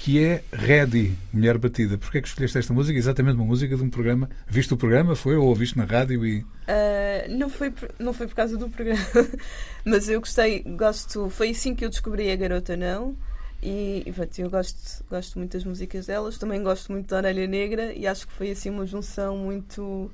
que 0.00 0.24
é 0.24 0.42
Ready, 0.50 1.14
Mulher 1.30 1.58
Batida. 1.58 1.98
Porquê 1.98 2.18
é 2.18 2.20
que 2.22 2.28
escolheste 2.28 2.56
esta 2.56 2.72
música? 2.72 2.98
Exatamente 2.98 3.36
uma 3.36 3.44
música 3.44 3.76
de 3.76 3.82
um 3.82 3.90
programa. 3.90 4.30
Viste 4.48 4.72
o 4.72 4.76
programa? 4.76 5.14
Foi? 5.14 5.36
Ou 5.36 5.46
ouviste 5.46 5.76
na 5.76 5.84
rádio? 5.84 6.24
E... 6.24 6.44
Ah, 6.66 7.28
não, 7.28 7.50
foi 7.50 7.70
por, 7.70 7.90
não 7.98 8.14
foi 8.14 8.26
por 8.26 8.34
causa 8.34 8.56
do 8.56 8.70
programa, 8.70 8.98
mas 9.84 10.08
eu 10.08 10.18
gostei, 10.18 10.62
gosto. 10.62 11.28
Foi 11.28 11.50
assim 11.50 11.74
que 11.74 11.84
eu 11.84 11.90
descobri 11.90 12.30
a 12.30 12.36
Garota 12.36 12.78
Não. 12.78 13.14
E, 13.62 14.02
e 14.06 14.12
pronto, 14.12 14.38
eu 14.38 14.48
gosto, 14.48 15.04
gosto 15.10 15.38
muito 15.38 15.52
das 15.52 15.64
músicas 15.64 16.06
delas, 16.06 16.38
também 16.38 16.62
gosto 16.62 16.90
muito 16.90 17.06
da 17.06 17.18
Orelha 17.18 17.46
Negra 17.46 17.92
e 17.92 18.06
acho 18.06 18.26
que 18.26 18.32
foi 18.32 18.52
assim 18.52 18.70
uma 18.70 18.86
junção 18.86 19.36
muito, 19.36 20.10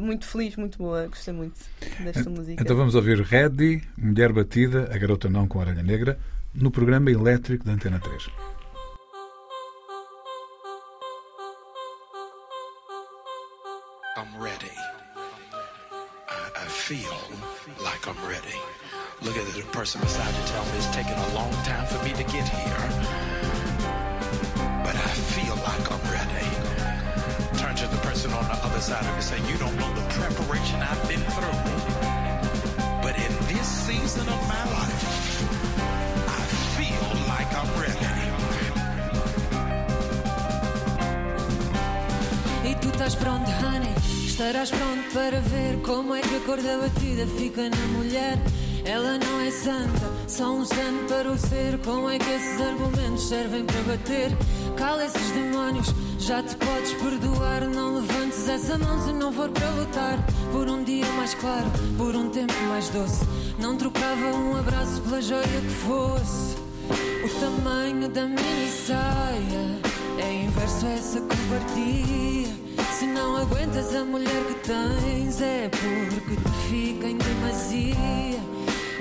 muito 0.00 0.24
feliz, 0.24 0.54
muito 0.54 0.78
boa. 0.78 1.08
Gostei 1.08 1.34
muito 1.34 1.58
desta 1.98 2.30
música. 2.30 2.62
Então 2.62 2.76
vamos 2.76 2.94
ouvir 2.94 3.20
Ready, 3.22 3.82
Mulher 3.98 4.32
Batida, 4.32 4.88
a 4.94 4.96
Garota 4.96 5.28
Não 5.28 5.48
com 5.48 5.58
Orelha 5.58 5.82
Negra, 5.82 6.16
no 6.54 6.70
programa 6.70 7.10
elétrico 7.10 7.64
da 7.64 7.72
Antena 7.72 7.98
3. 7.98 8.28
Feel 16.86 17.18
like 17.82 18.06
I'm 18.06 18.14
ready. 18.30 18.54
Look 19.20 19.36
at 19.36 19.44
the 19.52 19.62
person 19.74 20.00
beside 20.02 20.32
you. 20.38 20.44
Tell 20.46 20.64
me 20.66 20.78
it's 20.78 20.86
taking 20.94 21.18
a 21.18 21.28
long 21.34 21.50
time 21.66 21.84
for 21.84 21.98
me 22.04 22.12
to 22.14 22.22
get 22.30 22.46
here. 22.46 22.86
But 24.86 24.94
I 24.94 25.10
feel 25.34 25.56
like 25.66 25.84
I'm 25.90 26.04
ready. 26.14 26.46
Turn 27.58 27.74
to 27.74 27.88
the 27.90 28.00
person 28.06 28.30
on 28.34 28.44
the 28.46 28.58
other 28.62 28.78
side 28.78 29.04
of 29.04 29.16
you. 29.16 29.20
Say, 29.20 29.38
you 29.50 29.58
don't 29.58 29.74
know 29.82 29.92
the 29.98 30.06
preparation 30.14 30.78
I've 30.78 31.02
been 31.10 31.24
through. 31.34 31.58
But 33.02 33.18
in 33.18 33.32
this 33.50 33.66
season 33.66 34.28
of 34.28 34.40
my 34.46 34.62
life, 34.78 35.02
I 36.38 36.42
feel 36.78 37.06
like 37.26 37.50
I'm 37.50 37.70
ready. 37.82 38.14
E 42.70 42.74
tu 42.80 42.88
estás 42.90 43.16
pronto, 43.16 43.50
honey? 43.50 44.15
Estarás 44.36 44.70
pronto 44.70 45.14
para 45.14 45.40
ver 45.40 45.80
como 45.80 46.14
é 46.14 46.20
que 46.20 46.36
a 46.36 46.40
cor 46.40 46.60
da 46.60 46.76
batida 46.76 47.26
fica 47.38 47.70
na 47.70 47.86
mulher? 47.96 48.38
Ela 48.84 49.16
não 49.16 49.40
é 49.40 49.50
santa, 49.50 50.12
só 50.28 50.52
um 50.52 50.62
santo 50.62 51.06
para 51.08 51.32
o 51.32 51.38
ser. 51.38 51.78
Como 51.78 52.10
é 52.10 52.18
que 52.18 52.30
esses 52.32 52.60
argumentos 52.60 53.30
servem 53.30 53.64
para 53.64 53.80
bater? 53.84 54.36
Cala 54.76 55.06
esses 55.06 55.30
demónios, 55.30 55.86
já 56.18 56.42
te 56.42 56.54
podes 56.54 56.92
perdoar. 56.92 57.66
Não 57.66 57.94
levantes 57.94 58.46
essa 58.46 58.76
mão 58.76 59.06
se 59.06 59.14
não 59.14 59.32
for 59.32 59.48
para 59.48 59.70
lutar. 59.70 60.18
Por 60.52 60.68
um 60.68 60.84
dia 60.84 61.06
mais 61.12 61.32
claro, 61.32 61.70
por 61.96 62.14
um 62.14 62.28
tempo 62.28 62.52
mais 62.68 62.90
doce. 62.90 63.24
Não 63.58 63.74
trocava 63.78 64.36
um 64.36 64.54
abraço 64.58 65.00
pela 65.00 65.22
joia 65.22 65.42
que 65.44 65.74
fosse. 65.86 66.56
O 67.24 67.40
tamanho 67.40 68.06
da 68.10 68.26
mini 68.26 68.70
saia 68.86 69.80
é 70.18 70.44
inverso 70.44 70.84
a 70.84 70.90
essa 70.90 71.20
covardia. 71.22 72.65
Se 72.98 73.06
não 73.06 73.36
aguentas 73.36 73.94
a 73.94 74.06
mulher 74.06 74.42
que 74.46 74.54
tens, 74.54 75.42
é 75.42 75.68
porque 75.68 76.34
te 76.34 76.50
fica 76.70 77.06
em 77.06 77.18
demasia. 77.18 78.40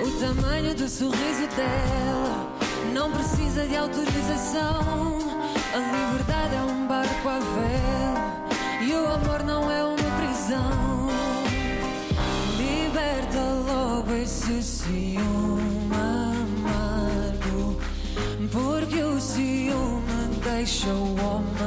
O 0.03 0.11
tamanho 0.19 0.75
do 0.75 0.89
sorriso 0.89 1.47
dela 1.55 2.57
não 2.93 3.09
precisa 3.09 3.65
de 3.65 3.77
autorização. 3.77 5.17
A 5.73 5.77
liberdade 5.77 6.55
é 6.55 6.61
um 6.73 6.85
barco 6.85 7.29
à 7.29 7.39
vela 7.39 8.43
e 8.81 8.91
o 8.91 9.07
amor 9.13 9.43
não 9.45 9.71
é 9.71 9.85
uma 9.85 10.11
prisão. 10.17 11.07
Liberta 12.57 13.39
logo 13.65 14.11
esse 14.11 14.61
ciúme 14.61 15.95
amargo, 16.65 17.79
porque 18.51 19.01
o 19.01 19.21
ciúme 19.21 20.35
deixa 20.43 20.89
o 20.89 21.15
homem. 21.21 21.64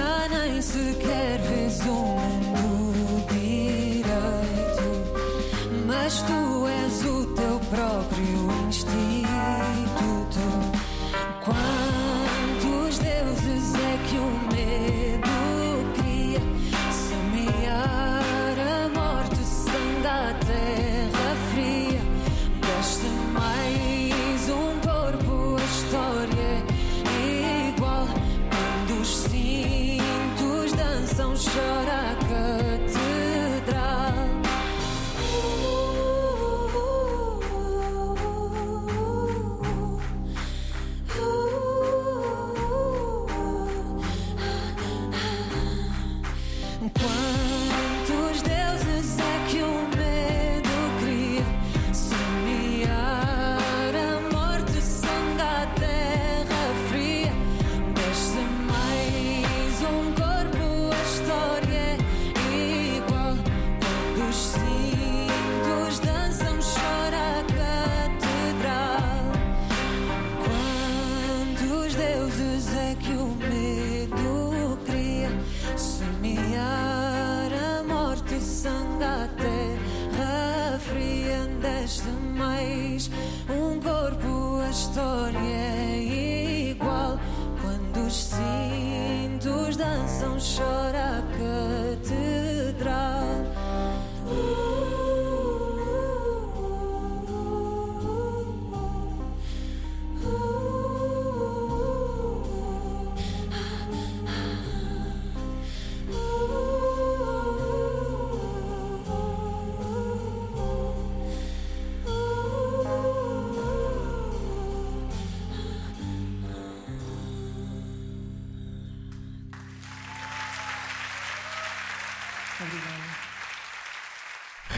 Já 0.00 0.28
nem 0.30 0.62
sequer 0.62 1.38
vês 1.42 1.80
o 1.80 1.92
mundo 1.92 3.26
direito, 3.28 4.88
mas 5.86 6.22
tu 6.22 6.39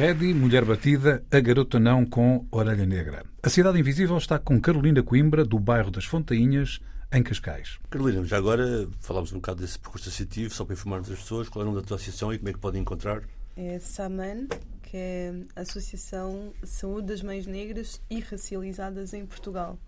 Redi, 0.02 0.34
Mulher 0.34 0.64
Batida, 0.64 1.24
A 1.30 1.38
Garota 1.38 1.78
Não 1.78 2.04
com 2.04 2.44
Orelha 2.50 2.84
Negra. 2.84 3.24
A 3.40 3.48
Cidade 3.48 3.78
Invisível 3.78 4.18
está 4.18 4.36
com 4.36 4.60
Carolina 4.60 5.00
Coimbra, 5.00 5.44
do 5.44 5.60
bairro 5.60 5.92
das 5.92 6.04
Fontainhas, 6.04 6.80
em 7.12 7.22
Cascais. 7.22 7.78
Carolina, 7.88 8.24
já 8.24 8.36
agora 8.36 8.88
falámos 8.98 9.30
um 9.30 9.36
bocado 9.36 9.60
desse 9.60 9.78
percurso 9.78 10.08
associativo, 10.08 10.52
só 10.52 10.64
para 10.64 10.74
informarmos 10.74 11.08
as 11.08 11.20
pessoas 11.20 11.48
qual 11.48 11.62
é 11.64 11.68
o 11.68 11.70
nome 11.70 11.80
da 11.80 11.86
tua 11.86 11.94
associação 11.94 12.34
e 12.34 12.38
como 12.38 12.48
é 12.48 12.52
que 12.52 12.58
podem 12.58 12.80
encontrar. 12.80 13.22
É 13.56 13.78
SAMAN, 13.78 14.48
que 14.82 14.96
é 14.96 15.34
a 15.54 15.60
Associação 15.60 16.52
Saúde 16.64 17.06
das 17.06 17.22
Mães 17.22 17.46
Negras 17.46 18.00
e 18.10 18.18
Racializadas 18.18 19.14
em 19.14 19.24
Portugal. 19.24 19.78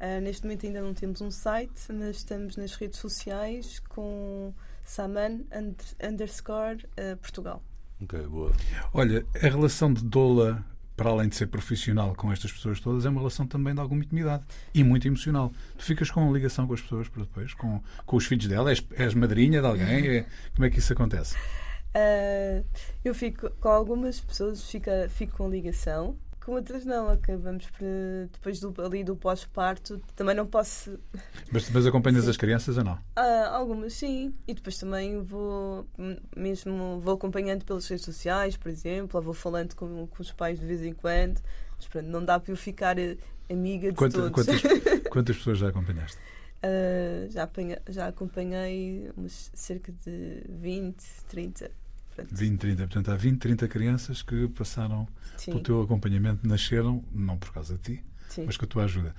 Ah, 0.00 0.18
neste 0.20 0.42
momento 0.42 0.66
ainda 0.66 0.82
não 0.82 0.94
temos 0.94 1.20
um 1.20 1.30
site, 1.30 1.92
mas 1.92 2.16
estamos 2.16 2.56
nas 2.56 2.74
redes 2.74 2.98
sociais 2.98 3.78
com 3.88 4.52
Saman 4.84 5.42
und- 5.52 5.94
underscore 6.02 6.84
ah, 6.96 7.16
Portugal. 7.22 7.62
Ok, 8.04 8.20
boa. 8.26 8.52
Olha, 8.92 9.24
a 9.34 9.48
relação 9.48 9.92
de 9.92 10.04
Dola, 10.04 10.64
para 10.94 11.08
além 11.10 11.28
de 11.28 11.36
ser 11.36 11.46
profissional 11.46 12.14
com 12.14 12.30
estas 12.30 12.52
pessoas 12.52 12.78
todas, 12.78 13.06
é 13.06 13.08
uma 13.08 13.20
relação 13.20 13.46
também 13.46 13.74
de 13.74 13.80
alguma 13.80 14.04
intimidade 14.04 14.44
e 14.74 14.84
muito 14.84 15.06
emocional. 15.08 15.50
Tu 15.78 15.84
ficas 15.84 16.10
com 16.10 16.32
ligação 16.32 16.66
com 16.66 16.74
as 16.74 16.82
pessoas 16.82 17.08
para 17.08 17.22
depois, 17.22 17.54
com, 17.54 17.82
com 18.04 18.16
os 18.16 18.26
filhos 18.26 18.46
dela, 18.46 18.70
és, 18.70 18.86
és 18.96 19.14
madrinha 19.14 19.60
de 19.60 19.66
alguém? 19.66 20.06
É- 20.06 20.26
como 20.54 20.66
é 20.66 20.70
que 20.70 20.78
isso 20.78 20.92
acontece? 20.92 21.34
Ah, 21.94 22.62
eu 23.04 23.14
fico 23.14 23.48
com 23.60 23.68
algumas 23.68 24.20
pessoas, 24.20 24.68
fica, 24.68 25.08
fico 25.08 25.36
com 25.36 25.48
ligação, 25.48 26.16
com 26.44 26.52
outras 26.52 26.84
não. 26.84 27.08
Acabamos 27.08 27.66
por, 27.70 27.84
depois 28.32 28.60
do, 28.60 28.74
ali 28.82 29.02
do 29.02 29.16
pós-parto, 29.16 30.00
também 30.14 30.34
não 30.34 30.46
posso 30.46 30.98
Mas, 31.50 31.68
mas 31.70 31.86
acompanhas 31.86 32.28
as 32.28 32.36
crianças 32.36 32.76
ou 32.78 32.84
não? 32.84 32.98
Ah, 33.16 33.48
algumas 33.56 33.94
sim. 33.94 34.34
E 34.46 34.54
depois 34.54 34.76
também 34.78 35.22
vou 35.22 35.86
mesmo 36.36 37.00
vou 37.00 37.14
acompanhando 37.14 37.64
pelas 37.64 37.86
redes 37.88 38.04
sociais, 38.04 38.56
por 38.56 38.68
exemplo, 38.70 39.18
ou 39.18 39.22
vou 39.22 39.34
falando 39.34 39.74
com, 39.74 40.06
com 40.06 40.22
os 40.22 40.30
pais 40.32 40.60
de 40.60 40.66
vez 40.66 40.82
em 40.82 40.92
quando. 40.92 41.40
Mas 41.76 41.86
pronto, 41.88 42.06
não 42.06 42.24
dá 42.24 42.38
para 42.38 42.52
eu 42.52 42.56
ficar 42.56 42.98
eh, 42.98 43.16
amiga 43.50 43.90
de 43.90 43.96
Quanta- 43.96 44.30
todos. 44.30 44.30
quantas, 44.32 44.62
quantas 45.10 45.36
pessoas 45.36 45.58
já 45.58 45.68
acompanhaste? 45.68 46.18
Ah, 46.62 47.26
já, 47.30 47.42
apanha- 47.42 47.82
já 47.88 48.06
acompanhei 48.08 49.10
umas 49.16 49.50
cerca 49.54 49.92
de 49.92 50.42
20, 50.48 50.96
30. 51.28 51.70
Pronto. 52.14 52.34
20, 52.34 52.58
30. 52.60 52.86
Portanto, 52.86 53.10
há 53.10 53.16
20, 53.16 53.38
30 53.40 53.68
crianças 53.68 54.22
que 54.22 54.48
passaram 54.48 55.08
Sim, 55.36 55.52
pelo 55.52 55.62
teu 55.62 55.82
acompanhamento, 55.82 56.46
nasceram, 56.46 57.04
não 57.12 57.36
por 57.36 57.52
causa 57.52 57.74
de 57.74 57.80
ti, 57.96 58.04
sim. 58.28 58.44
mas 58.46 58.56
com 58.56 58.64
a 58.64 58.68
tua 58.68 58.84
ajuda. 58.84 59.14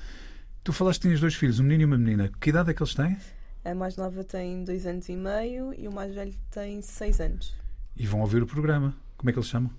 Tu 0.63 0.73
falaste 0.73 1.01
que 1.01 1.07
tinhas 1.07 1.19
dois 1.19 1.35
filhos, 1.35 1.59
um 1.59 1.63
menino 1.63 1.81
e 1.81 1.85
uma 1.85 1.97
menina. 1.97 2.31
Que 2.39 2.49
idade 2.49 2.71
é 2.71 2.73
que 2.73 2.81
eles 2.81 2.95
têm? 2.95 3.17
A 3.63 3.75
mais 3.75 3.97
nova 3.97 4.23
tem 4.23 4.63
dois 4.63 4.85
anos 4.85 5.09
e 5.09 5.15
meio 5.15 5.73
e 5.77 5.87
o 5.87 5.91
mais 5.91 6.13
velho 6.13 6.33
tem 6.51 6.81
seis 6.81 7.19
anos. 7.19 7.53
E 7.97 8.05
vão 8.05 8.21
ouvir 8.21 8.41
o 8.41 8.47
programa. 8.47 8.95
Como 9.17 9.29
é 9.29 9.33
que 9.33 9.39
eles 9.39 9.49
chamam? 9.49 9.71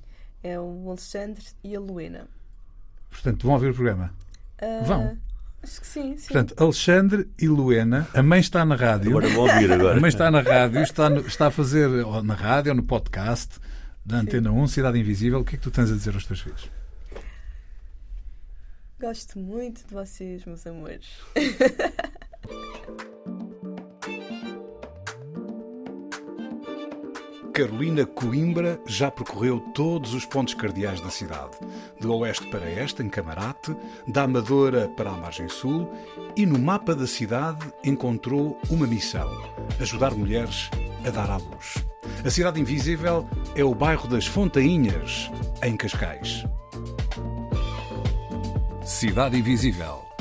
É 0.42 0.58
o 0.60 0.88
Alexandre 0.88 1.44
e 1.62 1.74
a 1.74 1.80
Luena. 1.80 2.28
Portanto, 3.10 3.44
vão 3.44 3.54
ouvir 3.54 3.70
o 3.70 3.74
programa. 3.74 4.12
Ah, 4.58 4.82
Vão. 4.84 5.18
Acho 5.66 5.80
que 5.80 5.86
sim, 5.86 6.16
sim. 6.16 6.28
Portanto, 6.32 6.54
Alexandre 6.62 7.28
e 7.36 7.48
Luena, 7.48 8.06
a 8.14 8.22
mãe 8.22 8.38
está 8.38 8.64
na 8.64 8.76
rádio. 8.76 9.10
Agora 9.10 9.28
vou 9.30 9.48
ouvir 9.48 9.72
agora. 9.72 9.96
A 9.96 10.00
mãe 10.00 10.08
está 10.08 10.30
na 10.30 10.40
rádio, 10.40 10.80
está, 10.80 11.10
no- 11.10 11.26
está 11.26 11.48
a 11.48 11.50
fazer 11.50 11.88
na 12.22 12.34
rádio 12.34 12.70
ou 12.70 12.76
no 12.76 12.82
podcast 12.84 13.58
da 14.04 14.18
Antena 14.18 14.52
1, 14.52 14.68
Cidade 14.68 14.98
Invisível. 15.00 15.40
O 15.40 15.44
que 15.44 15.56
é 15.56 15.58
que 15.58 15.64
tu 15.64 15.70
tens 15.72 15.90
a 15.90 15.94
dizer 15.94 16.14
aos 16.14 16.24
teus 16.24 16.40
filhos? 16.40 16.70
Gosto 19.00 19.38
muito 19.40 19.84
de 19.86 19.92
vocês, 19.92 20.44
meus 20.44 20.64
amores. 20.66 21.06
Carolina 27.57 28.04
Coimbra 28.04 28.78
já 28.84 29.11
percorreu 29.11 29.59
todos 29.59 30.12
os 30.12 30.26
pontos 30.26 30.52
cardeais 30.52 31.00
da 31.00 31.09
cidade, 31.09 31.57
de 31.98 32.07
oeste 32.07 32.46
para 32.48 32.70
este, 32.70 33.02
em 33.02 33.09
Camarate, 33.09 33.74
da 34.07 34.24
Amadora 34.24 34.90
para 34.94 35.09
a 35.09 35.16
margem 35.16 35.48
sul, 35.48 35.90
e 36.36 36.44
no 36.44 36.59
mapa 36.59 36.94
da 36.94 37.07
cidade 37.07 37.72
encontrou 37.82 38.61
uma 38.68 38.86
missão: 38.86 39.26
ajudar 39.80 40.14
mulheres 40.14 40.70
a 41.02 41.09
dar 41.09 41.30
à 41.30 41.38
luz. 41.38 41.82
A 42.22 42.28
Cidade 42.28 42.61
Invisível 42.61 43.26
é 43.54 43.64
o 43.64 43.74
bairro 43.74 44.07
das 44.07 44.26
Fontainhas, 44.26 45.30
em 45.62 45.78
Cascais. 45.78 46.44
Cidade 48.84 49.38
Invisível, 49.38 50.05